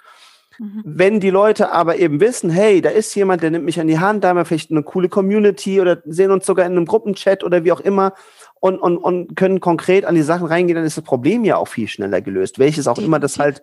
Mhm. 0.63 0.83
Wenn 0.85 1.19
die 1.19 1.31
Leute 1.31 1.73
aber 1.73 1.97
eben 1.99 2.21
wissen, 2.21 2.49
hey, 2.49 2.81
da 2.81 2.91
ist 2.91 3.13
jemand, 3.17 3.43
der 3.43 3.51
nimmt 3.51 3.65
mich 3.65 3.81
an 3.81 3.89
die 3.89 3.99
Hand, 3.99 4.23
da 4.23 4.29
haben 4.29 4.37
wir 4.37 4.45
vielleicht 4.45 4.71
eine 4.71 4.85
coole 4.85 5.09
Community 5.09 5.81
oder 5.81 6.01
sehen 6.05 6.31
uns 6.31 6.47
sogar 6.47 6.67
in 6.67 6.73
einem 6.73 6.87
Gruppenchat 6.87 7.43
oder 7.43 7.65
wie 7.65 7.73
auch 7.73 7.81
immer 7.81 8.15
und, 8.61 8.79
und, 8.79 8.97
und 8.97 9.35
können 9.35 9.59
konkret 9.59 10.05
an 10.05 10.15
die 10.15 10.23
Sachen 10.23 10.47
reingehen, 10.47 10.77
dann 10.77 10.85
ist 10.85 10.97
das 10.97 11.03
Problem 11.03 11.45
ja 11.45 11.57
auch 11.57 11.67
viel 11.67 11.89
schneller 11.89 12.21
gelöst. 12.21 12.61
Welches 12.61 12.87
auch 12.87 12.99
immer 12.99 13.19
das 13.19 13.41
halt 13.41 13.61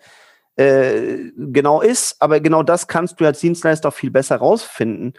äh, 0.57 1.31
genau 1.37 1.79
ist, 1.79 2.21
aber 2.21 2.41
genau 2.41 2.63
das 2.63 2.89
kannst 2.89 3.21
du 3.21 3.25
als 3.25 3.39
Dienstleister 3.39 3.87
auch 3.87 3.93
viel 3.93 4.11
besser 4.11 4.35
rausfinden. 4.35 5.13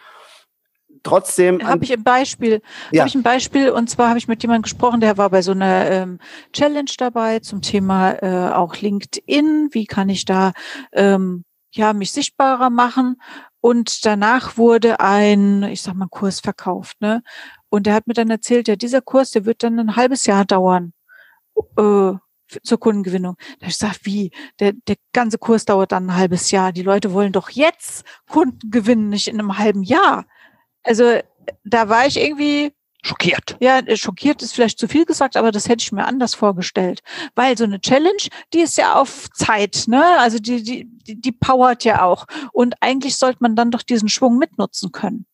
Trotzdem. 1.02 1.66
Habe 1.66 1.82
ich 1.82 1.94
ein 1.94 2.04
Beispiel. 2.04 2.60
Ja. 2.90 3.00
Habe 3.00 3.08
ich 3.08 3.14
ein 3.14 3.22
Beispiel 3.22 3.70
und 3.70 3.88
zwar 3.88 4.10
habe 4.10 4.18
ich 4.18 4.28
mit 4.28 4.42
jemandem 4.42 4.64
gesprochen, 4.64 5.00
der 5.00 5.16
war 5.16 5.30
bei 5.30 5.40
so 5.40 5.52
einer 5.52 5.90
ähm, 5.90 6.18
Challenge 6.52 6.90
dabei 6.98 7.38
zum 7.38 7.62
Thema 7.62 8.22
äh, 8.22 8.52
auch 8.52 8.76
LinkedIn. 8.76 9.70
Wie 9.72 9.86
kann 9.86 10.10
ich 10.10 10.26
da 10.26 10.52
ähm, 10.92 11.44
ja 11.72 11.92
mich 11.92 12.12
sichtbarer 12.12 12.70
machen? 12.70 13.20
Und 13.60 14.06
danach 14.06 14.56
wurde 14.56 15.00
ein, 15.00 15.62
ich 15.64 15.82
sag 15.82 15.94
mal, 15.94 16.08
Kurs 16.08 16.40
verkauft, 16.40 17.00
ne? 17.00 17.22
Und 17.68 17.86
der 17.86 17.94
hat 17.94 18.06
mir 18.06 18.14
dann 18.14 18.30
erzählt, 18.30 18.68
ja, 18.68 18.76
dieser 18.76 19.02
Kurs, 19.02 19.30
der 19.30 19.44
wird 19.44 19.62
dann 19.62 19.78
ein 19.78 19.96
halbes 19.96 20.26
Jahr 20.26 20.44
dauern. 20.44 20.92
Äh, 21.76 22.14
zur 22.64 22.80
Kundengewinnung. 22.80 23.36
Da 23.60 23.66
ich 23.66 23.78
gesagt, 23.78 24.00
wie? 24.04 24.32
Der, 24.58 24.72
der 24.72 24.96
ganze 25.12 25.38
Kurs 25.38 25.64
dauert 25.64 25.92
dann 25.92 26.06
ein 26.10 26.16
halbes 26.16 26.50
Jahr. 26.50 26.72
Die 26.72 26.82
Leute 26.82 27.12
wollen 27.12 27.32
doch 27.32 27.50
jetzt 27.50 28.04
Kunden 28.28 28.70
gewinnen, 28.70 29.08
nicht 29.08 29.28
in 29.28 29.38
einem 29.38 29.58
halben 29.58 29.82
Jahr. 29.82 30.26
Also 30.82 31.20
da 31.64 31.88
war 31.88 32.06
ich 32.06 32.18
irgendwie, 32.18 32.72
schockiert. 33.02 33.56
ja, 33.60 33.80
schockiert 33.96 34.42
ist 34.42 34.54
vielleicht 34.54 34.78
zu 34.78 34.88
viel 34.88 35.04
gesagt, 35.04 35.36
aber 35.36 35.52
das 35.52 35.68
hätte 35.68 35.82
ich 35.82 35.92
mir 35.92 36.04
anders 36.04 36.34
vorgestellt. 36.34 37.00
Weil 37.34 37.56
so 37.56 37.64
eine 37.64 37.80
Challenge, 37.80 38.22
die 38.52 38.60
ist 38.60 38.76
ja 38.76 38.94
auf 38.94 39.28
Zeit, 39.30 39.84
ne? 39.86 40.02
Also 40.18 40.38
die, 40.38 40.62
die, 40.62 40.88
die, 41.06 41.20
die 41.20 41.32
powert 41.32 41.84
ja 41.84 42.02
auch. 42.02 42.26
Und 42.52 42.74
eigentlich 42.80 43.16
sollte 43.16 43.38
man 43.40 43.56
dann 43.56 43.70
doch 43.70 43.82
diesen 43.82 44.08
Schwung 44.08 44.38
mitnutzen 44.38 44.92
können. 44.92 45.26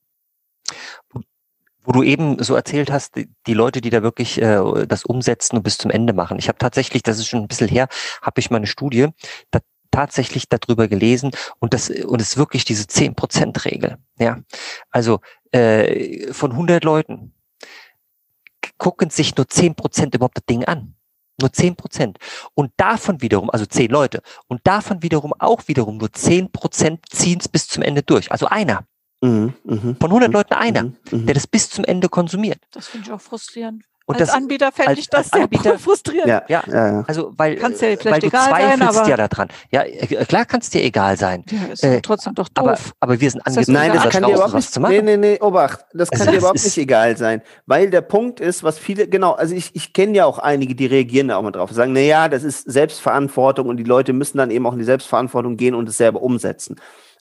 wo 1.82 1.92
du 1.92 2.02
eben 2.02 2.42
so 2.42 2.54
erzählt 2.54 2.90
hast, 2.90 3.16
die, 3.16 3.28
die 3.46 3.54
Leute, 3.54 3.80
die 3.80 3.90
da 3.90 4.02
wirklich 4.02 4.40
äh, 4.40 4.86
das 4.86 5.04
umsetzen 5.04 5.56
und 5.56 5.62
bis 5.62 5.78
zum 5.78 5.90
Ende 5.90 6.12
machen. 6.12 6.38
Ich 6.38 6.48
habe 6.48 6.58
tatsächlich, 6.58 7.02
das 7.02 7.18
ist 7.18 7.28
schon 7.28 7.42
ein 7.42 7.48
bisschen 7.48 7.68
her, 7.68 7.88
habe 8.22 8.40
ich 8.40 8.50
meine 8.50 8.66
Studie 8.66 9.08
da, 9.50 9.60
tatsächlich 9.92 10.48
darüber 10.48 10.88
gelesen 10.88 11.30
und 11.58 11.72
das 11.72 11.88
und 11.88 12.20
es 12.20 12.30
ist 12.30 12.36
wirklich 12.36 12.66
diese 12.66 12.84
10%-Regel. 12.84 13.96
Ja, 14.18 14.40
also 14.90 15.20
äh, 15.52 16.32
von 16.32 16.52
100 16.52 16.84
Leuten 16.84 17.32
gucken 18.78 19.10
sich 19.10 19.36
nur 19.36 19.46
10% 19.46 20.14
überhaupt 20.14 20.38
das 20.38 20.44
Ding 20.46 20.64
an. 20.64 20.94
Nur 21.40 21.50
10%. 21.50 22.16
Und 22.54 22.72
davon 22.76 23.20
wiederum, 23.20 23.50
also 23.50 23.66
10 23.66 23.90
Leute, 23.90 24.22
und 24.48 24.60
davon 24.64 25.02
wiederum 25.02 25.34
auch 25.38 25.68
wiederum 25.68 25.98
nur 25.98 26.08
10% 26.08 26.98
ziehen 27.10 27.38
es 27.40 27.48
bis 27.48 27.68
zum 27.68 27.82
Ende 27.82 28.02
durch. 28.02 28.32
Also 28.32 28.46
einer. 28.46 28.86
Mhm, 29.22 29.54
mh, 29.64 29.96
Von 30.00 30.10
100 30.10 30.28
mhm, 30.28 30.32
Leuten 30.32 30.54
einer, 30.54 30.82
mhm, 30.84 30.96
mhm, 31.10 31.26
der 31.26 31.34
das 31.34 31.46
bis 31.46 31.70
zum 31.70 31.84
Ende 31.84 32.08
konsumiert. 32.08 32.60
Das 32.70 32.88
finde 32.88 33.06
ich 33.06 33.12
auch 33.12 33.20
frustrierend. 33.20 33.84
Und 34.08 34.20
als 34.20 34.28
das, 34.28 34.36
Anbieter 34.36 34.70
fände 34.70 35.00
ich 35.00 35.10
das 35.10 35.30
sehr 35.30 35.42
Anbieter, 35.42 35.78
frustrierend. 35.80 36.28
Ja, 36.28 36.42
ja, 36.46 36.62
ja, 36.68 37.04
also 37.08 37.32
weil, 37.36 37.56
Kann's 37.56 37.80
ja 37.80 37.88
weil 38.04 38.20
du 38.20 38.30
zweifelst 38.30 38.94
sein, 38.94 39.08
ja 39.08 39.16
daran. 39.16 39.48
Ja, 39.72 39.82
äh, 39.82 40.24
klar 40.24 40.44
kann 40.44 40.60
es 40.60 40.70
dir 40.70 40.84
egal 40.84 41.16
sein. 41.16 41.44
Ja, 41.50 41.72
ist 41.72 41.82
äh, 41.82 42.00
trotzdem 42.00 42.34
doch 42.34 42.48
doof. 42.48 42.64
Aber, 42.64 42.78
aber 43.00 43.20
wir 43.20 43.28
sind 43.28 43.44
angewiesen, 43.44 43.74
Nein, 43.74 43.92
das 43.92 44.08
kann 44.10 44.22
dir 44.22 44.34
überhaupt 44.34 44.54
nicht, 44.54 44.72
zu 44.72 44.78
machen. 44.78 44.92
Nee, 44.92 45.02
nee, 45.02 45.16
nee, 45.16 45.40
Obacht, 45.40 45.80
das 45.92 46.08
kann 46.08 46.28
dir 46.28 46.38
überhaupt 46.38 46.62
nicht 46.62 46.78
egal 46.78 47.16
sein. 47.16 47.42
Weil 47.66 47.90
der 47.90 48.00
Punkt 48.00 48.38
ist, 48.38 48.62
was 48.62 48.78
viele, 48.78 49.08
genau, 49.08 49.32
also 49.32 49.56
ich, 49.56 49.74
ich 49.74 49.92
kenne 49.92 50.16
ja 50.16 50.24
auch 50.24 50.38
einige, 50.38 50.76
die 50.76 50.86
reagieren 50.86 51.26
da 51.28 51.38
auch 51.38 51.42
mal 51.42 51.50
drauf. 51.50 51.72
Sagen, 51.72 51.92
na 51.92 52.00
ja, 52.00 52.28
das 52.28 52.44
ist 52.44 52.70
Selbstverantwortung 52.70 53.68
und 53.68 53.76
die 53.76 53.84
Leute 53.84 54.12
müssen 54.12 54.38
dann 54.38 54.52
eben 54.52 54.66
auch 54.66 54.72
in 54.72 54.78
die 54.78 54.84
Selbstverantwortung 54.84 55.56
gehen 55.56 55.74
und 55.74 55.88
es 55.88 55.96
selber 55.96 56.22
umsetzen. 56.22 56.76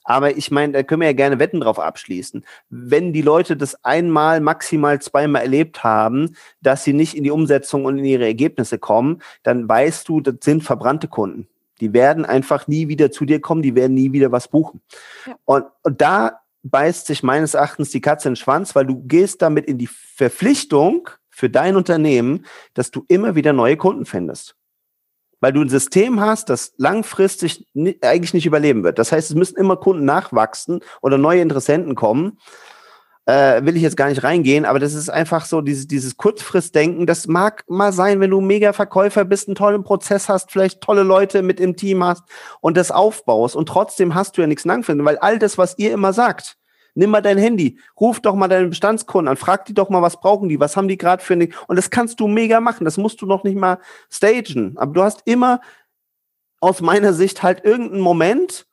Aber 0.06 0.36
ich 0.36 0.52
meine, 0.52 0.72
da 0.72 0.82
können 0.84 1.00
wir 1.00 1.08
ja 1.08 1.14
gerne 1.14 1.40
Wetten 1.40 1.60
drauf 1.60 1.80
abschließen. 1.80 2.44
Wenn 2.70 3.12
die 3.12 3.22
Leute 3.22 3.56
das 3.56 3.84
einmal, 3.84 4.40
maximal 4.40 5.02
zweimal 5.02 5.42
erlebt 5.42 5.82
haben, 5.82 6.36
dass 6.62 6.84
sie 6.84 6.92
nicht 6.92 7.16
in 7.16 7.24
die 7.24 7.32
Umsetzung 7.32 7.84
und 7.84 7.98
in 7.98 8.04
ihre 8.04 8.24
Ergebnisse 8.24 8.78
kommen, 8.78 9.20
dann 9.42 9.68
weißt 9.68 10.08
du, 10.08 10.20
das 10.20 10.36
sind 10.42 10.62
verbrannte 10.62 11.08
Kunden. 11.08 11.48
Die 11.80 11.92
werden 11.92 12.24
einfach 12.24 12.68
nie 12.68 12.86
wieder 12.86 13.10
zu 13.10 13.24
dir 13.24 13.40
kommen, 13.40 13.62
die 13.62 13.74
werden 13.74 13.94
nie 13.94 14.12
wieder 14.12 14.30
was 14.30 14.46
buchen. 14.48 14.80
Ja. 15.26 15.34
Und, 15.44 15.64
und 15.82 16.00
da 16.00 16.40
beißt 16.62 17.06
sich 17.06 17.24
meines 17.24 17.54
Erachtens 17.54 17.90
die 17.90 18.00
Katze 18.00 18.28
in 18.28 18.34
den 18.34 18.36
Schwanz, 18.36 18.76
weil 18.76 18.86
du 18.86 19.02
gehst 19.06 19.42
damit 19.42 19.66
in 19.66 19.76
die 19.76 19.88
Verpflichtung 19.88 21.10
für 21.30 21.50
dein 21.50 21.76
Unternehmen, 21.76 22.46
dass 22.74 22.92
du 22.92 23.04
immer 23.08 23.34
wieder 23.34 23.52
neue 23.52 23.76
Kunden 23.76 24.06
findest 24.06 24.56
weil 25.40 25.52
du 25.52 25.60
ein 25.60 25.68
System 25.68 26.20
hast, 26.20 26.48
das 26.48 26.72
langfristig 26.76 27.66
eigentlich 28.02 28.34
nicht 28.34 28.46
überleben 28.46 28.84
wird. 28.84 28.98
Das 28.98 29.12
heißt, 29.12 29.30
es 29.30 29.36
müssen 29.36 29.56
immer 29.58 29.76
Kunden 29.76 30.04
nachwachsen 30.04 30.80
oder 31.02 31.18
neue 31.18 31.40
Interessenten 31.40 31.94
kommen. 31.94 32.38
Äh, 33.28 33.64
will 33.64 33.76
ich 33.76 33.82
jetzt 33.82 33.96
gar 33.96 34.08
nicht 34.08 34.22
reingehen, 34.22 34.64
aber 34.64 34.78
das 34.78 34.94
ist 34.94 35.08
einfach 35.08 35.46
so 35.46 35.60
dieses, 35.60 35.88
dieses 35.88 36.16
Kurzfristdenken. 36.16 37.06
Das 37.06 37.26
mag 37.26 37.64
mal 37.66 37.92
sein, 37.92 38.20
wenn 38.20 38.30
du 38.30 38.40
mega 38.40 38.72
Verkäufer 38.72 39.24
bist, 39.24 39.48
einen 39.48 39.56
tollen 39.56 39.82
Prozess 39.82 40.28
hast, 40.28 40.52
vielleicht 40.52 40.80
tolle 40.80 41.02
Leute 41.02 41.42
mit 41.42 41.58
im 41.58 41.74
Team 41.76 42.04
hast 42.04 42.22
und 42.60 42.76
das 42.76 42.92
aufbaust 42.92 43.56
und 43.56 43.68
trotzdem 43.68 44.14
hast 44.14 44.36
du 44.36 44.42
ja 44.42 44.46
nichts 44.46 44.64
langfristig, 44.64 45.04
weil 45.04 45.18
all 45.18 45.40
das, 45.40 45.58
was 45.58 45.76
ihr 45.76 45.92
immer 45.92 46.12
sagt, 46.12 46.56
Nimm 46.96 47.10
mal 47.10 47.20
dein 47.20 47.36
Handy, 47.36 47.78
ruf 48.00 48.20
doch 48.20 48.34
mal 48.34 48.48
deine 48.48 48.68
Bestandskunden 48.68 49.28
an, 49.28 49.36
frag 49.36 49.66
die 49.66 49.74
doch 49.74 49.90
mal, 49.90 50.00
was 50.00 50.18
brauchen 50.18 50.48
die, 50.48 50.58
was 50.58 50.78
haben 50.78 50.88
die 50.88 50.96
gerade 50.96 51.22
für 51.22 51.34
eine. 51.34 51.50
Und 51.68 51.76
das 51.76 51.90
kannst 51.90 52.20
du 52.20 52.26
mega 52.26 52.58
machen. 52.58 52.86
Das 52.86 52.96
musst 52.96 53.20
du 53.20 53.26
noch 53.26 53.44
nicht 53.44 53.56
mal 53.56 53.78
stagen. 54.10 54.72
Aber 54.78 54.94
du 54.94 55.02
hast 55.02 55.20
immer 55.26 55.60
aus 56.60 56.80
meiner 56.80 57.12
Sicht 57.12 57.42
halt 57.42 57.64
irgendeinen 57.66 58.00
Moment, 58.00 58.66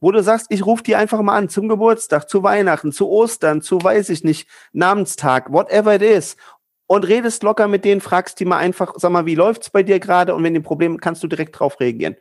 wo 0.00 0.10
du 0.10 0.22
sagst, 0.22 0.46
ich 0.48 0.64
rufe 0.64 0.82
die 0.82 0.96
einfach 0.96 1.20
mal 1.20 1.36
an 1.36 1.50
zum 1.50 1.68
Geburtstag, 1.68 2.30
zu 2.30 2.42
Weihnachten, 2.42 2.92
zu 2.92 3.10
Ostern, 3.10 3.60
zu 3.60 3.82
weiß 3.82 4.08
ich 4.08 4.24
nicht, 4.24 4.48
Namenstag, 4.72 5.52
whatever 5.52 5.94
it 5.94 6.02
is. 6.02 6.38
Und 6.86 7.06
redest 7.06 7.42
locker 7.42 7.68
mit 7.68 7.84
denen, 7.84 8.00
fragst 8.00 8.40
die 8.40 8.46
mal 8.46 8.56
einfach, 8.56 8.94
sag 8.96 9.12
mal, 9.12 9.26
wie 9.26 9.34
läuft's 9.34 9.68
bei 9.68 9.82
dir 9.82 10.00
gerade? 10.00 10.34
Und 10.34 10.42
wenn 10.44 10.54
die 10.54 10.60
Probleme, 10.60 10.96
kannst 10.96 11.22
du 11.22 11.28
direkt 11.28 11.60
drauf 11.60 11.78
reagieren 11.78 12.16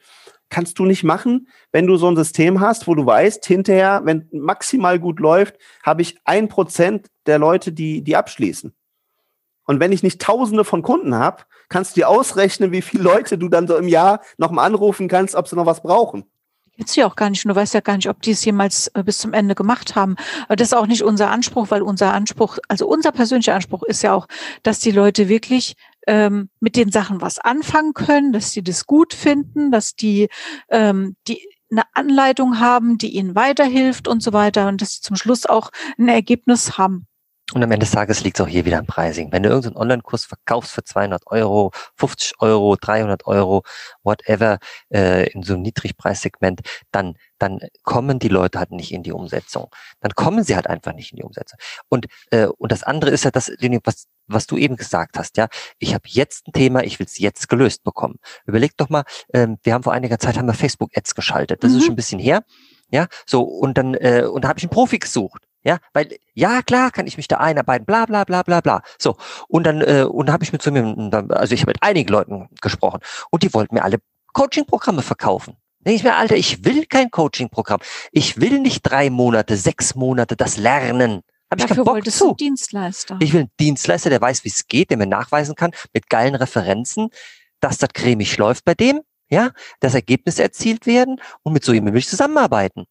kannst 0.50 0.80
du 0.80 0.86
nicht 0.86 1.04
machen, 1.04 1.48
wenn 1.72 1.88
du 1.88 1.96
so 1.98 2.08
ein 2.08 2.16
System 2.16 2.60
hast, 2.60 2.88
wo 2.88 2.96
du 2.96 3.06
weißt, 3.06 3.46
hinterher, 3.46 4.02
wenn 4.04 4.28
maximal 4.32 5.00
gut 5.00 5.20
läuft, 5.20 5.56
habe 5.84 6.02
ich 6.02 6.18
ein 6.26 6.48
Prozent 6.48 7.08
der 7.26 7.40
Leute, 7.40 7.72
die, 7.72 8.04
die 8.04 8.16
abschließen. 8.16 8.74
Und 9.66 9.80
wenn 9.80 9.92
ich 9.92 10.02
nicht 10.02 10.20
tausende 10.20 10.66
von 10.66 10.82
Kunden 10.82 11.14
habe, 11.14 11.44
kannst 11.70 11.96
du 11.96 12.02
dir 12.02 12.10
ausrechnen, 12.10 12.72
wie 12.72 12.82
viele 12.82 13.04
Leute 13.04 13.38
du 13.38 13.50
dann 13.50 13.68
so 13.68 13.78
im 13.78 13.88
Jahr 13.88 14.22
nochmal 14.38 14.66
anrufen 14.66 15.08
kannst, 15.08 15.36
ob 15.36 15.48
sie 15.48 15.56
noch 15.56 15.68
was 15.68 15.84
brauchen. 15.84 16.26
Jetzt 16.80 16.96
ja 16.96 17.06
auch 17.06 17.18
gar 17.18 17.30
nicht. 17.30 17.44
Du 17.44 17.54
weißt 17.54 17.74
ja 17.74 17.82
gar 17.82 17.98
nicht, 17.98 18.08
ob 18.08 18.22
die 18.22 18.32
es 18.32 18.46
jemals 18.46 18.88
äh, 18.94 19.04
bis 19.04 19.18
zum 19.18 19.34
Ende 19.34 19.54
gemacht 19.54 19.96
haben. 19.96 20.16
Aber 20.46 20.56
das 20.56 20.70
ist 20.70 20.74
auch 20.74 20.88
nicht 20.88 21.04
unser 21.04 21.30
Anspruch, 21.30 21.72
weil 21.72 21.82
unser 21.82 22.14
Anspruch, 22.14 22.58
also 22.70 22.88
unser 22.88 23.12
persönlicher 23.12 23.54
Anspruch 23.54 23.84
ist 23.84 24.02
ja 24.02 24.14
auch, 24.14 24.28
dass 24.64 24.80
die 24.80 24.92
Leute 24.92 25.28
wirklich 25.28 25.76
ähm, 26.08 26.50
mit 26.60 26.76
den 26.76 26.92
Sachen 26.92 27.22
was 27.22 27.40
anfangen 27.40 27.94
können, 27.94 28.34
dass 28.34 28.52
sie 28.52 28.64
das 28.64 28.86
gut 28.86 29.14
finden, 29.14 29.72
dass 29.72 29.96
die, 29.96 30.30
ähm, 30.70 31.16
die 31.28 31.42
eine 31.72 31.84
Anleitung 31.94 32.60
haben, 32.60 32.98
die 32.98 33.16
ihnen 33.16 33.36
weiterhilft 33.36 34.08
und 34.08 34.24
so 34.24 34.34
weiter 34.34 34.68
und 34.68 34.82
dass 34.82 34.96
sie 34.96 35.02
zum 35.02 35.16
Schluss 35.16 35.46
auch 35.46 35.70
ein 35.98 36.08
Ergebnis 36.08 36.78
haben. 36.78 37.08
Und 37.54 37.64
am 37.64 37.72
Ende 37.72 37.86
des 37.86 37.92
Tages 37.92 38.24
liegt 38.24 38.40
es 38.40 38.46
auch 38.46 38.50
hier 38.50 38.66
wieder 38.66 38.78
am 38.78 38.86
Pricing. 38.86 39.32
Wenn 39.32 39.44
du 39.44 39.50
irgendeinen 39.50 39.78
Online-Kurs 39.78 40.26
verkaufst 40.26 40.72
für 40.72 40.84
200 40.84 41.26
Euro, 41.28 41.72
50 41.96 42.34
Euro, 42.40 42.76
300 42.76 43.26
Euro, 43.26 43.64
whatever, 44.04 44.60
äh, 44.94 45.30
in 45.32 45.42
so 45.42 45.54
einem 45.54 45.64
Niedrigpreissegment, 45.64 46.62
dann, 46.92 47.16
dann 47.40 47.60
kommen 47.84 48.20
die 48.20 48.28
Leute 48.28 48.60
halt 48.60 48.72
nicht 48.72 48.92
in 48.92 49.02
die 49.02 49.14
Umsetzung. 49.14 49.70
Dann 50.00 50.12
kommen 50.12 50.44
sie 50.44 50.56
halt 50.56 50.68
einfach 50.68 50.94
nicht 50.94 51.12
in 51.12 51.18
die 51.18 51.24
Umsetzung. 51.24 51.58
Und, 51.90 52.06
äh, 52.30 52.46
und 52.46 52.72
das 52.72 52.84
andere 52.84 53.10
ist 53.12 53.24
ja 53.24 53.32
das, 53.32 53.50
was, 53.84 54.06
was 54.28 54.46
du 54.46 54.58
eben 54.58 54.76
gesagt 54.76 55.18
hast, 55.18 55.38
ja. 55.38 55.48
Ich 55.80 55.96
habe 55.96 56.04
jetzt 56.06 56.48
ein 56.48 56.52
Thema, 56.54 56.84
ich 56.84 57.00
will 57.00 57.08
es 57.08 57.18
jetzt 57.18 57.50
gelöst 57.50 57.84
bekommen. 57.84 58.20
Überleg 58.46 58.78
doch 58.78 58.90
mal, 58.90 59.04
ähm, 59.34 59.58
wir 59.64 59.74
haben 59.74 59.84
vor 59.84 59.94
einiger 59.94 60.20
Zeit 60.20 60.38
haben 60.38 60.48
wir 60.48 60.54
Facebook-Ads 60.54 61.16
geschaltet. 61.16 61.64
Das 61.64 61.72
mhm. 61.72 61.78
ist 61.78 61.84
schon 61.86 61.94
ein 61.94 61.98
bisschen 61.98 62.20
her. 62.20 62.44
Ja, 62.92 63.08
so, 63.26 63.44
und 63.44 63.78
dann, 63.78 63.94
äh, 63.96 64.24
und 64.24 64.44
da 64.44 64.50
habe 64.50 64.60
ich 64.60 64.64
einen 64.64 64.72
Profi 64.72 64.98
gesucht. 64.98 65.49
Ja, 65.64 65.80
weil, 65.94 66.18
ja, 66.34 66.62
klar, 66.62 66.92
kann 66.92 67.06
ich 67.06 67.18
mich 67.18 67.28
da 67.28 67.38
einarbeiten, 67.38 67.86
bla 67.86 68.06
bla 68.06 68.24
bla 68.24 68.44
bla 68.44 68.62
bla. 68.62 68.82
So, 68.98 69.18
und 69.50 69.66
dann, 69.66 69.82
äh, 69.82 70.06
und 70.10 70.28
dann 70.28 70.34
habe 70.34 70.44
ich 70.44 70.54
mit 70.54 70.62
so 70.62 70.70
einem, 70.70 71.12
also 71.30 71.54
ich 71.54 71.62
habe 71.62 71.72
mit 71.72 71.84
einigen 71.84 72.10
Leuten 72.10 72.48
gesprochen 72.62 73.02
und 73.30 73.44
die 73.44 73.54
wollten 73.54 73.76
mir 73.76 73.84
alle 73.84 73.98
Coaching-Programme 74.34 75.02
verkaufen. 75.02 75.58
Denke 75.86 75.98
ich 75.98 76.04
mir, 76.04 76.16
Alter, 76.16 76.36
ich 76.36 76.64
will 76.64 76.86
kein 76.86 77.12
Coaching-Programm. 77.12 77.80
Ich 78.12 78.40
will 78.40 78.60
nicht 78.60 78.84
drei 78.84 79.10
Monate, 79.10 79.58
sechs 79.58 79.96
Monate 79.96 80.36
das 80.36 80.58
lernen. 80.58 81.22
Hab 81.50 81.60
ich 81.60 81.66
Dafür 81.66 81.84
keinen 81.84 82.04
Bock 82.04 82.12
zu. 82.12 82.28
Du 82.30 82.36
Dienstleister. 82.36 83.18
Ich 83.22 83.34
will 83.34 83.42
einen 83.42 83.52
Dienstleister, 83.60 84.10
der 84.10 84.22
weiß, 84.22 84.44
wie 84.44 84.50
es 84.50 84.68
geht, 84.68 84.92
der 84.92 84.98
mir 84.98 85.08
nachweisen 85.08 85.56
kann, 85.56 85.72
mit 85.94 86.10
geilen 86.10 86.36
Referenzen, 86.36 87.10
dass 87.60 87.78
das 87.78 87.90
cremig 87.94 88.38
läuft 88.38 88.66
bei 88.66 88.76
dem, 88.76 89.02
ja, 89.30 89.52
dass 89.80 89.94
Ergebnisse 89.94 90.44
erzielt 90.44 90.86
werden 90.86 91.20
und 91.44 91.54
mit 91.54 91.66
so 91.66 91.74
jemandem 91.74 91.96
will 91.96 92.00
ich 92.00 92.10
zusammenarbeiten 92.10 92.86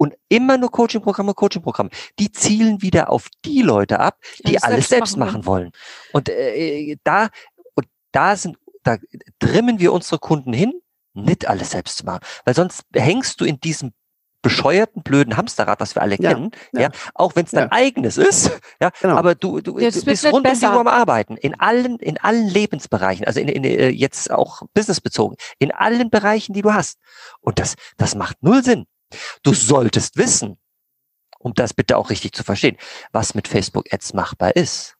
und 0.00 0.14
immer 0.30 0.56
nur 0.56 0.70
Coaching-Programme, 0.70 1.34
Coaching-Programme. 1.34 1.90
Die 2.18 2.32
zielen 2.32 2.80
wieder 2.80 3.10
auf 3.10 3.28
die 3.44 3.60
Leute 3.60 4.00
ab, 4.00 4.16
die 4.46 4.54
ja, 4.54 4.60
alles 4.62 4.88
selbst 4.88 5.18
machen, 5.18 5.32
machen 5.32 5.46
wollen. 5.46 5.72
Und 6.14 6.30
äh, 6.30 6.96
da 7.04 7.28
und 7.74 7.86
da 8.10 8.34
sind 8.34 8.56
da 8.82 8.96
trimmen 9.40 9.78
wir 9.78 9.92
unsere 9.92 10.18
Kunden 10.18 10.54
hin, 10.54 10.72
nicht 11.12 11.46
alles 11.46 11.72
selbst 11.72 11.98
zu 11.98 12.06
machen, 12.06 12.20
weil 12.46 12.54
sonst 12.54 12.84
hängst 12.94 13.42
du 13.42 13.44
in 13.44 13.60
diesem 13.60 13.92
bescheuerten, 14.40 15.02
blöden 15.02 15.36
Hamsterrad, 15.36 15.80
was 15.80 15.94
wir 15.94 16.00
alle 16.00 16.16
ja, 16.18 16.32
kennen, 16.32 16.50
ja, 16.72 16.80
ja 16.80 16.90
auch 17.12 17.36
wenn 17.36 17.44
es 17.44 17.50
dein 17.50 17.64
ja. 17.64 17.72
eigenes 17.72 18.16
ist, 18.16 18.58
ja, 18.80 18.90
genau. 19.02 19.16
aber 19.16 19.34
du, 19.34 19.60
du, 19.60 19.74
du 19.74 19.80
bist 19.80 20.24
rund 20.24 20.48
um 20.48 20.58
die 20.58 20.64
Uhr 20.64 20.80
am 20.80 20.88
Arbeiten, 20.88 21.36
in 21.36 21.60
allen, 21.60 21.98
in 21.98 22.16
allen 22.16 22.48
Lebensbereichen, 22.48 23.26
also 23.26 23.38
in, 23.38 23.48
in, 23.48 23.64
äh, 23.64 23.90
jetzt 23.90 24.30
auch 24.30 24.62
businessbezogen, 24.72 25.36
in 25.58 25.72
allen 25.72 26.08
Bereichen, 26.08 26.54
die 26.54 26.62
du 26.62 26.72
hast. 26.72 26.98
Und 27.42 27.58
das, 27.58 27.74
das 27.98 28.14
macht 28.14 28.42
null 28.42 28.64
Sinn. 28.64 28.86
Du 29.42 29.54
solltest 29.54 30.16
wissen, 30.16 30.58
um 31.38 31.54
das 31.54 31.74
bitte 31.74 31.96
auch 31.96 32.10
richtig 32.10 32.32
zu 32.32 32.44
verstehen, 32.44 32.76
was 33.12 33.34
mit 33.34 33.48
Facebook 33.48 33.92
Ads 33.92 34.14
machbar 34.14 34.56
ist, 34.56 34.96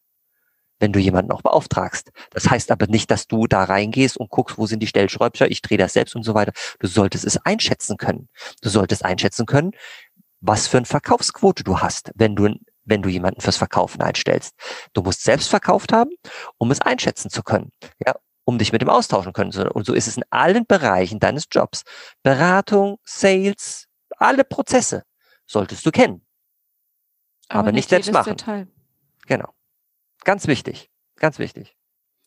wenn 0.79 0.93
du 0.93 0.99
jemanden 0.99 1.33
auch 1.33 1.43
beauftragst. 1.43 2.11
Das 2.31 2.49
heißt 2.49 2.71
aber 2.71 2.87
nicht, 2.87 3.11
dass 3.11 3.27
du 3.27 3.47
da 3.47 3.65
reingehst 3.65 4.17
und 4.17 4.31
guckst, 4.31 4.59
wo 4.59 4.67
sind 4.67 4.81
die 4.81 4.87
Stellschräubcher, 4.87 5.51
ich 5.51 5.61
drehe 5.63 5.79
das 5.79 5.93
selbst 5.93 6.17
und 6.17 6.23
so 6.23 6.35
weiter. 6.35 6.53
Du 6.79 6.87
solltest 6.87 7.25
es 7.25 7.37
einschätzen 7.45 7.99
können. 7.99 8.29
Du 8.63 8.71
solltest 8.71 9.05
einschätzen 9.05 9.47
können, 9.47 9.73
was 10.41 10.67
für 10.67 10.79
eine 10.79 10.87
Verkaufsquote 10.87 11.65
du 11.65 11.81
hast, 11.81 12.11
wenn 12.15 12.35
du 12.35 12.49
wenn 12.85 13.03
du 13.03 13.09
jemanden 13.09 13.41
fürs 13.41 13.59
Verkaufen 13.59 14.03
einstellst. 14.03 14.55
Du 14.95 15.03
musst 15.03 15.23
selbst 15.23 15.49
verkauft 15.49 15.93
haben, 15.93 16.11
um 16.59 16.71
es 16.71 16.81
einschätzen 16.81 17.31
zu 17.31 17.43
können. 17.43 17.71
Ja, 18.05 18.15
um 18.45 18.59
dich 18.59 18.73
mit 18.73 18.83
dem 18.83 18.89
austauschen 18.89 19.33
können. 19.33 19.53
Und 19.69 19.87
so 19.87 19.95
ist 19.95 20.09
es 20.09 20.17
in 20.17 20.25
allen 20.31 20.67
Bereichen 20.67 21.21
deines 21.21 21.45
Jobs. 21.51 21.83
Beratung, 22.23 22.99
Sales, 23.05 23.87
alle 24.21 24.45
Prozesse 24.45 25.05
solltest 25.47 25.85
du 25.85 25.91
kennen. 25.91 26.25
Aber, 27.49 27.61
aber 27.61 27.73
nicht, 27.73 27.77
nicht 27.77 27.89
selbst 27.91 28.13
machen. 28.13 28.37
Detail. 28.37 28.69
Genau. 29.27 29.53
Ganz 30.25 30.47
wichtig. 30.47 30.91
Ganz 31.17 31.39
wichtig. 31.39 31.77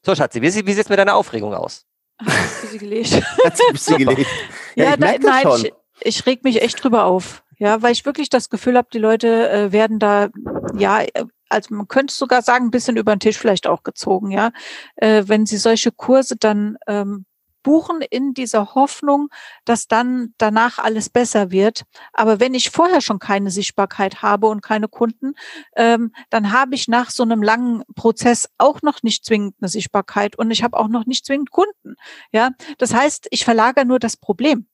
So, 0.05 0.15
Schatzi, 0.15 0.41
wie, 0.41 0.47
wie 0.47 0.73
sieht 0.73 0.83
es 0.85 0.89
mit 0.89 0.99
deiner 0.99 1.15
Aufregung 1.15 1.53
aus? 1.53 1.85
Hast 2.25 2.63
du 2.63 2.67
sie 2.67 2.77
gelegt? 2.77 3.13
Hat 3.45 3.57
sie 3.57 3.95
gelegt? 3.97 4.29
Ja, 4.75 4.85
ja 4.85 4.93
ich 4.93 4.99
da, 4.99 5.17
nein, 5.19 5.43
schon. 5.43 5.65
Ich, 5.65 5.73
ich 6.01 6.25
reg 6.25 6.43
mich 6.43 6.61
echt 6.61 6.83
drüber 6.83 7.05
auf. 7.05 7.43
Ja, 7.59 7.83
weil 7.83 7.91
ich 7.91 8.05
wirklich 8.05 8.29
das 8.29 8.49
Gefühl 8.49 8.75
habe, 8.75 8.87
die 8.91 8.97
Leute 8.97 9.49
äh, 9.49 9.71
werden 9.71 9.99
da, 9.99 10.29
ja, 10.75 11.03
also 11.47 11.75
man 11.75 11.87
könnte 11.87 12.13
sogar 12.13 12.41
sagen, 12.41 12.65
ein 12.65 12.71
bisschen 12.71 12.97
über 12.97 13.15
den 13.15 13.19
Tisch 13.19 13.37
vielleicht 13.37 13.67
auch 13.67 13.83
gezogen, 13.83 14.31
ja. 14.31 14.51
Äh, 14.95 15.23
wenn 15.27 15.45
sie 15.45 15.57
solche 15.57 15.91
Kurse 15.91 16.35
dann 16.35 16.77
ähm, 16.87 17.25
buchen 17.63 18.01
in 18.01 18.33
dieser 18.33 18.75
Hoffnung, 18.75 19.29
dass 19.65 19.87
dann 19.87 20.33
danach 20.37 20.79
alles 20.79 21.09
besser 21.09 21.51
wird. 21.51 21.83
Aber 22.13 22.39
wenn 22.39 22.53
ich 22.53 22.69
vorher 22.69 23.01
schon 23.01 23.19
keine 23.19 23.49
Sichtbarkeit 23.49 24.21
habe 24.21 24.47
und 24.47 24.61
keine 24.61 24.87
Kunden, 24.87 25.33
ähm, 25.75 26.11
dann 26.29 26.51
habe 26.51 26.75
ich 26.75 26.87
nach 26.87 27.09
so 27.09 27.23
einem 27.23 27.41
langen 27.41 27.83
Prozess 27.95 28.49
auch 28.57 28.81
noch 28.81 29.03
nicht 29.03 29.25
zwingend 29.25 29.55
eine 29.61 29.69
Sichtbarkeit 29.69 30.37
und 30.37 30.51
ich 30.51 30.63
habe 30.63 30.77
auch 30.77 30.87
noch 30.87 31.05
nicht 31.05 31.25
zwingend 31.25 31.51
Kunden. 31.51 31.95
Ja, 32.31 32.51
das 32.77 32.93
heißt, 32.93 33.27
ich 33.31 33.45
verlagere 33.45 33.85
nur 33.85 33.99
das 33.99 34.17
Problem. 34.17 34.67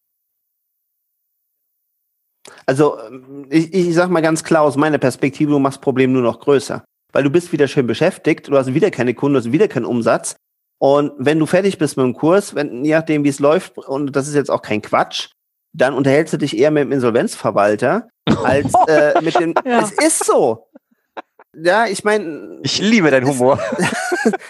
Also 2.66 2.98
ich, 3.50 3.74
ich 3.74 3.94
sag 3.94 4.10
mal 4.10 4.22
ganz 4.22 4.44
klar 4.44 4.64
aus 4.64 4.76
meiner 4.76 4.98
Perspektive, 4.98 5.52
du 5.52 5.60
machst 5.60 5.78
das 5.78 5.82
Problem 5.82 6.14
nur 6.14 6.22
noch 6.22 6.40
größer. 6.40 6.84
Weil 7.12 7.24
du 7.24 7.30
bist 7.30 7.52
wieder 7.52 7.68
schön 7.68 7.88
beschäftigt, 7.88 8.48
du 8.48 8.58
hast 8.58 8.74
wieder 8.74 8.92
keine 8.92 9.14
Kunden, 9.14 9.34
du 9.34 9.40
hast 9.40 9.52
wieder 9.52 9.68
keinen 9.68 9.86
Umsatz. 9.86 10.36
Und 10.80 11.12
wenn 11.18 11.40
du 11.40 11.46
fertig 11.46 11.78
bist 11.78 11.98
mit 11.98 12.06
dem 12.06 12.14
Kurs, 12.14 12.56
wenn, 12.56 12.84
je 12.86 12.96
nachdem, 12.96 13.24
wie 13.24 13.30
es 13.30 13.40
läuft, 13.40 13.78
und 13.78 14.16
das 14.16 14.28
ist 14.28 14.34
jetzt 14.36 14.50
auch 14.50 14.62
kein 14.62 14.82
Quatsch, 14.82 15.30
dann 15.74 15.94
unterhältst 15.94 16.34
du 16.34 16.38
dich 16.38 16.58
eher 16.58 16.72
mit 16.72 16.84
dem 16.84 16.92
Insolvenzverwalter 16.94 18.10
als 18.44 18.72
äh, 18.88 19.22
mit 19.22 19.40
dem. 19.40 19.54
Ja. 19.66 19.82
Es 19.82 19.92
ist 19.92 20.26
so. 20.26 20.70
Ja, 21.56 21.86
ich 21.86 22.04
meine. 22.04 22.60
Ich 22.64 22.80
liebe 22.80 23.12
deinen 23.12 23.28
Humor. 23.28 23.60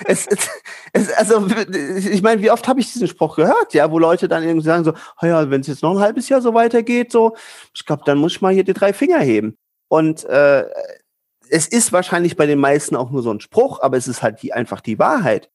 Es, 0.05 0.25
es, 0.25 0.49
es, 0.93 1.13
also, 1.13 1.45
ich 1.45 2.23
meine, 2.23 2.41
wie 2.41 2.49
oft 2.49 2.67
habe 2.67 2.79
ich 2.79 2.91
diesen 2.91 3.07
Spruch 3.07 3.35
gehört, 3.35 3.75
ja, 3.75 3.91
wo 3.91 3.99
Leute 3.99 4.27
dann 4.27 4.41
irgendwie 4.41 4.65
sagen 4.65 4.83
so, 4.83 4.93
oh 5.21 5.25
ja, 5.25 5.47
wenn 5.51 5.61
es 5.61 5.67
jetzt 5.67 5.83
noch 5.83 5.91
ein 5.91 5.99
halbes 5.99 6.27
Jahr 6.27 6.41
so 6.41 6.55
weitergeht, 6.55 7.11
so, 7.11 7.35
ich 7.75 7.85
glaube, 7.85 8.01
dann 8.03 8.17
muss 8.17 8.31
ich 8.31 8.41
mal 8.41 8.51
hier 8.51 8.63
die 8.63 8.73
drei 8.73 8.91
Finger 8.93 9.19
heben. 9.19 9.57
Und 9.87 10.25
äh, 10.25 10.65
es 11.49 11.67
ist 11.67 11.93
wahrscheinlich 11.93 12.35
bei 12.35 12.47
den 12.47 12.57
meisten 12.57 12.95
auch 12.95 13.11
nur 13.11 13.21
so 13.21 13.31
ein 13.31 13.41
Spruch, 13.41 13.79
aber 13.81 13.95
es 13.95 14.07
ist 14.07 14.23
halt 14.23 14.41
die, 14.41 14.53
einfach 14.53 14.81
die 14.81 14.97
Wahrheit. 14.97 15.51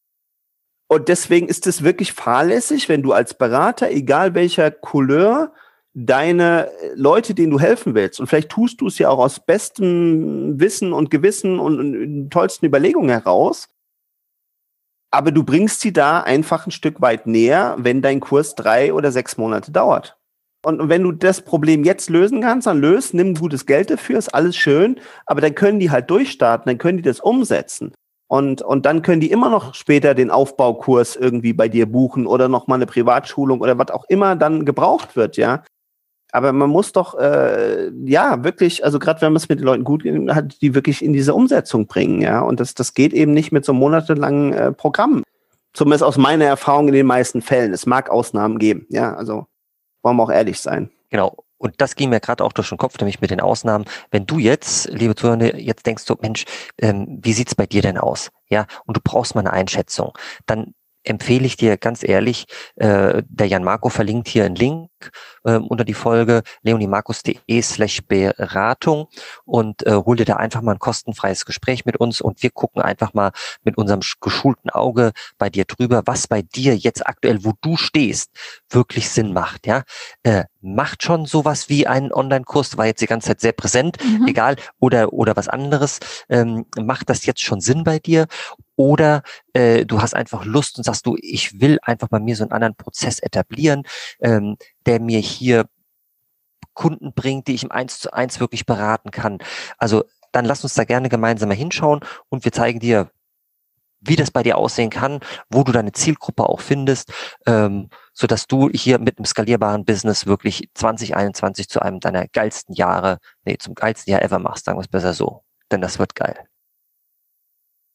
Und 0.89 1.09
deswegen 1.09 1.49
ist 1.49 1.67
es 1.67 1.83
wirklich 1.83 2.13
fahrlässig, 2.13 2.89
wenn 2.89 3.03
du 3.03 3.13
als 3.13 3.35
Berater, 3.35 3.91
egal 3.91 4.35
welcher 4.35 4.71
Couleur, 4.71 5.53
deine 5.95 6.71
Leute, 6.95 7.35
denen 7.35 7.53
du 7.53 7.61
helfen 7.61 7.95
willst, 7.95 8.21
und 8.21 8.27
vielleicht 8.27 8.51
tust 8.51 8.81
du 8.81 8.89
es 8.89 8.99
ja 8.99 9.09
auch 9.09 9.19
aus 9.19 9.41
bestem 9.41 10.59
Wissen 10.59 10.93
und 10.93 11.11
Gewissen 11.11 11.59
und, 11.59 11.79
und 11.79 12.31
tollsten 12.31 12.67
Überlegungen 12.67 13.11
heraus, 13.11 13.69
aber 15.13 15.31
du 15.31 15.45
bringst 15.45 15.81
sie 15.81 15.93
da 15.93 16.21
einfach 16.21 16.67
ein 16.67 16.73
Stück 16.73 17.01
weit 17.01 17.29
näher, 17.29 17.77
wenn 17.79 18.03
dein 18.03 18.19
Kurs 18.19 18.57
drei 18.57 18.93
oder 18.93 19.13
sechs 19.13 19.37
Monate 19.37 19.71
dauert. 19.71 20.19
Und 20.65 20.89
wenn 20.89 21.05
du 21.05 21.13
das 21.13 21.43
Problem 21.43 21.85
jetzt 21.85 22.11
lösen 22.11 22.41
kannst, 22.41 22.67
dann 22.67 22.81
löst, 22.81 23.15
nimm 23.15 23.35
gutes 23.35 23.65
Geld 23.65 23.91
dafür, 23.91 24.19
ist 24.19 24.35
alles 24.35 24.57
schön, 24.57 24.99
aber 25.27 25.41
dann 25.41 25.55
können 25.55 25.79
die 25.79 25.91
halt 25.91 26.11
durchstarten, 26.11 26.69
dann 26.69 26.79
können 26.79 26.97
die 26.97 27.05
das 27.05 27.21
umsetzen. 27.21 27.93
Und, 28.27 28.63
und 28.63 28.87
dann 28.87 29.03
können 29.03 29.21
die 29.21 29.31
immer 29.31 29.51
noch 29.51 29.75
später 29.75 30.15
den 30.15 30.31
Aufbaukurs 30.31 31.15
irgendwie 31.15 31.53
bei 31.53 31.69
dir 31.69 31.87
buchen 31.87 32.27
oder 32.27 32.49
nochmal 32.49 32.79
eine 32.79 32.87
Privatschulung 32.87 33.61
oder 33.61 33.79
was 33.79 33.91
auch 33.91 34.05
immer 34.09 34.35
dann 34.35 34.65
gebraucht 34.65 35.15
wird, 35.17 35.37
ja. 35.37 35.63
Aber 36.33 36.53
man 36.53 36.69
muss 36.69 36.91
doch, 36.91 37.17
äh, 37.17 37.91
ja, 38.05 38.43
wirklich, 38.43 38.85
also 38.85 38.99
gerade 38.99 39.21
wenn 39.21 39.33
man 39.33 39.37
es 39.37 39.49
mit 39.49 39.61
den 39.61 39.67
Leuten 39.67 39.85
gut 39.85 40.05
hat, 40.31 40.61
die 40.63 40.75
wirklich 40.75 41.05
in 41.05 41.13
diese 41.13 41.33
Umsetzung 41.33 41.87
bringen, 41.87 42.23
ja. 42.23 42.41
Und 42.41 42.59
das, 42.59 42.75
das 42.75 42.95
geht 42.95 43.13
eben 43.13 43.33
nicht 43.33 43.53
mit 43.53 43.65
so 43.65 43.73
monatelangen 43.73 44.53
äh, 44.53 44.73
Programmen. 44.73 45.23
Zumindest 45.75 46.03
aus 46.03 46.19
meiner 46.19 46.47
Erfahrung 46.47 46.89
in 46.89 46.95
den 46.95 47.07
meisten 47.07 47.43
Fällen. 47.43 47.73
Es 47.73 47.87
mag 47.87 48.11
Ausnahmen 48.11 48.59
geben, 48.59 48.87
ja. 48.89 49.15
Also 49.15 49.47
wollen 50.03 50.17
wir 50.17 50.25
auch 50.25 50.31
ehrlich 50.31 50.61
sein. 50.61 50.91
Genau. 51.11 51.44
Und 51.65 51.81
das 51.81 51.97
ging 51.97 52.11
mir 52.11 52.21
gerade 52.21 52.45
auch 52.45 52.53
durch 52.53 52.69
den 52.69 52.77
Kopf, 52.77 52.99
nämlich 52.99 53.23
mit 53.23 53.31
den 53.31 53.41
Ausnahmen. 53.41 53.87
Wenn 54.11 54.27
du 54.27 54.39
jetzt, 54.39 54.87
liebe 54.91 55.15
Zuhörer, 55.15 55.57
jetzt 55.57 55.87
denkst 55.87 56.05
du, 56.05 56.15
Mensch, 56.21 56.45
ähm, 56.79 57.19
wie 57.23 57.33
sieht's 57.33 57.55
bei 57.55 57.65
dir 57.65 57.81
denn 57.81 57.97
aus? 57.97 58.31
Ja, 58.51 58.67
und 58.85 58.99
du 58.99 59.01
brauchst 59.03 59.35
mal 59.35 59.41
eine 59.41 59.55
Einschätzung, 59.55 60.13
dann 60.45 60.75
empfehle 61.05 61.47
ich 61.47 61.57
dir 61.57 61.79
ganz 61.79 62.07
ehrlich, 62.07 62.45
äh, 62.77 63.23
der 63.27 63.47
Jan 63.47 63.65
Marco 63.65 63.89
verlinkt 63.89 64.29
hier 64.29 64.45
einen 64.45 64.57
Link 64.57 64.91
äh, 65.45 65.57
unter 65.57 65.85
die 65.85 65.95
Folge 65.95 66.43
leonimarkus.de 66.63 67.63
slash 67.63 68.03
Beratung 68.07 69.09
und 69.45 69.87
äh, 69.87 69.95
hol 69.95 70.17
dir 70.17 70.25
da 70.25 70.37
einfach 70.37 70.63
mal 70.63 70.73
ein 70.73 70.79
kostenfreies 70.79 71.45
Gespräch 71.45 71.85
mit 71.85 71.97
uns 71.97 72.21
und 72.21 72.43
wir 72.43 72.51
gucken 72.51 72.83
einfach 72.83 73.15
mal 73.15 73.33
mit 73.63 73.79
unserem 73.79 74.01
geschulten 74.21 74.71
Auge 74.71 75.13
bei 75.39 75.51
dir 75.51 75.65
drüber, 75.65 76.03
was 76.07 76.27
bei 76.27 76.43
dir 76.43 76.77
jetzt 76.77 77.07
aktuell, 77.07 77.45
wo 77.45 77.53
du 77.61 77.77
stehst, 77.77 78.31
wirklich 78.71 79.09
Sinn 79.11 79.33
macht. 79.33 79.67
Ja, 79.67 79.83
äh, 80.23 80.45
macht 80.65 81.03
schon 81.03 81.27
sowas 81.27 81.69
wie 81.69 81.87
einen 81.87 82.13
Online-Kurs, 82.13 82.77
war 82.77 82.87
jetzt 82.87 83.03
die 83.03 83.07
ganze 83.07 83.29
Zeit 83.29 83.41
sehr 83.41 83.53
präsent, 83.53 83.99
mhm. 84.03 84.27
egal, 84.27 84.57
oder, 84.81 85.13
oder 85.13 85.37
was 85.37 85.49
anderes. 85.49 86.01
Ähm, 86.29 86.67
macht 86.81 87.11
das 87.11 87.27
jetzt 87.27 87.43
schon 87.43 87.61
Sinn 87.61 87.85
bei 87.85 87.99
dir? 87.99 88.27
Oder 88.77 89.23
äh, 89.53 89.85
du 89.85 90.03
hast 90.03 90.15
einfach 90.15 90.45
Lust 90.45 90.79
und 90.79 90.85
sagst 90.85 91.07
du, 91.07 91.17
ich 91.21 91.61
will 91.61 91.79
einfach 91.83 92.09
bei 92.09 92.19
mir 92.19 92.35
so 92.35 92.43
einen 92.43 92.53
anderen 92.53 92.75
Prozess 92.75 93.21
etablieren, 93.21 93.85
ähm, 94.21 94.57
der 94.87 95.01
mir 95.01 95.21
hier 95.21 95.67
Kunden 96.75 97.13
bringt, 97.13 97.49
die 97.49 97.55
ich 97.55 97.63
im 97.63 97.71
Eins 97.71 98.01
zu 98.01 98.13
eins 98.13 98.41
wirklich 98.41 98.67
beraten 98.67 99.11
kann. 99.11 99.39
Also 99.79 100.05
dann 100.33 100.45
lass 100.45 100.65
uns 100.65 100.75
da 100.75 100.85
gerne 100.85 101.09
gemeinsam 101.09 101.49
mal 101.49 101.55
hinschauen 101.55 102.01
und 102.29 102.45
wir 102.45 102.53
zeigen 102.53 102.81
dir, 102.81 103.11
wie 104.07 104.17
das 104.17 104.31
bei 104.31 104.43
dir 104.43 104.59
aussehen 104.59 104.91
kann, 104.91 105.21
wo 105.49 105.63
du 105.63 105.73
deine 105.73 105.93
Zielgruppe 105.93 106.45
auch 106.45 106.61
findest, 106.61 107.13
ähm, 107.47 107.89
so 108.13 108.27
dass 108.27 108.47
du 108.47 108.69
hier 108.69 108.99
mit 108.99 109.19
einem 109.19 109.25
skalierbaren 109.25 109.85
Business 109.85 110.27
wirklich 110.27 110.69
2021 110.75 111.69
zu 111.69 111.81
einem 111.81 112.01
deiner 112.01 112.29
geilsten 112.29 112.75
Jahre, 112.75 113.19
nee, 113.45 113.57
zum 113.57 113.75
geilsten 113.75 114.11
Jahr 114.11 114.23
ever 114.23 114.39
machst, 114.39 114.67
sagen 114.67 114.77
wir 114.77 114.83
es 114.83 114.89
besser 114.89 115.15
so. 115.15 115.43
Denn 115.73 115.81
das 115.81 115.99
wird 115.99 116.15
geil. 116.15 116.37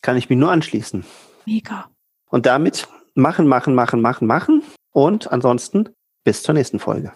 Kann 0.02 0.18
ich 0.18 0.30
mich 0.30 0.40
nur 0.40 0.52
anschließen. 0.52 1.06
Mega. 1.46 1.90
Und 2.30 2.46
damit 2.46 2.88
machen, 3.14 3.48
machen, 3.48 3.76
machen, 3.76 4.02
machen, 4.02 4.28
machen. 4.28 4.64
Und 4.92 5.32
ansonsten 5.32 5.90
bis 6.24 6.44
zur 6.44 6.54
nächsten 6.54 6.80
Folge. 6.80 7.12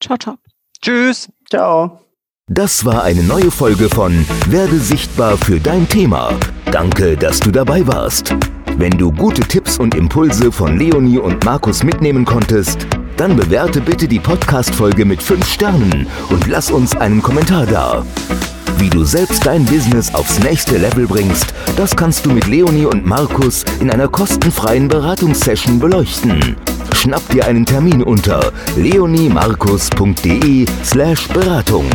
Ciao, 0.00 0.16
ciao. 0.16 0.38
Tschüss. 0.80 1.28
Ciao. 1.48 2.00
Das 2.48 2.84
war 2.84 3.04
eine 3.04 3.22
neue 3.22 3.50
Folge 3.50 3.88
von 3.88 4.26
Werde 4.48 4.78
sichtbar 4.78 5.36
für 5.36 5.60
dein 5.60 5.88
Thema. 5.88 6.34
Danke, 6.72 7.16
dass 7.16 7.38
du 7.38 7.50
dabei 7.50 7.86
warst. 7.86 8.34
Wenn 8.76 8.96
du 8.96 9.12
gute 9.12 9.42
Tipps 9.42 9.78
und 9.78 9.94
Impulse 9.94 10.50
von 10.50 10.78
Leonie 10.78 11.18
und 11.18 11.44
Markus 11.44 11.84
mitnehmen 11.84 12.24
konntest, 12.24 12.86
dann 13.16 13.36
bewerte 13.36 13.80
bitte 13.80 14.08
die 14.08 14.18
Podcast-Folge 14.18 15.04
mit 15.04 15.22
5 15.22 15.46
Sternen 15.46 16.06
und 16.30 16.46
lass 16.46 16.70
uns 16.70 16.96
einen 16.96 17.20
Kommentar 17.22 17.66
da. 17.66 18.04
Wie 18.78 18.88
du 18.88 19.04
selbst 19.04 19.44
dein 19.44 19.64
Business 19.66 20.14
aufs 20.14 20.38
nächste 20.38 20.78
Level 20.78 21.06
bringst, 21.06 21.52
das 21.76 21.94
kannst 21.94 22.24
du 22.24 22.30
mit 22.30 22.46
Leonie 22.46 22.86
und 22.86 23.04
Markus 23.04 23.64
in 23.78 23.90
einer 23.90 24.08
kostenfreien 24.08 24.88
Beratungssession 24.88 25.78
beleuchten. 25.78 26.56
Schnapp 27.00 27.26
dir 27.30 27.46
einen 27.46 27.64
Termin 27.64 28.02
unter 28.02 28.52
leoniemarkus.de 28.76 30.66
slash 30.84 31.28
Beratung. 31.28 31.86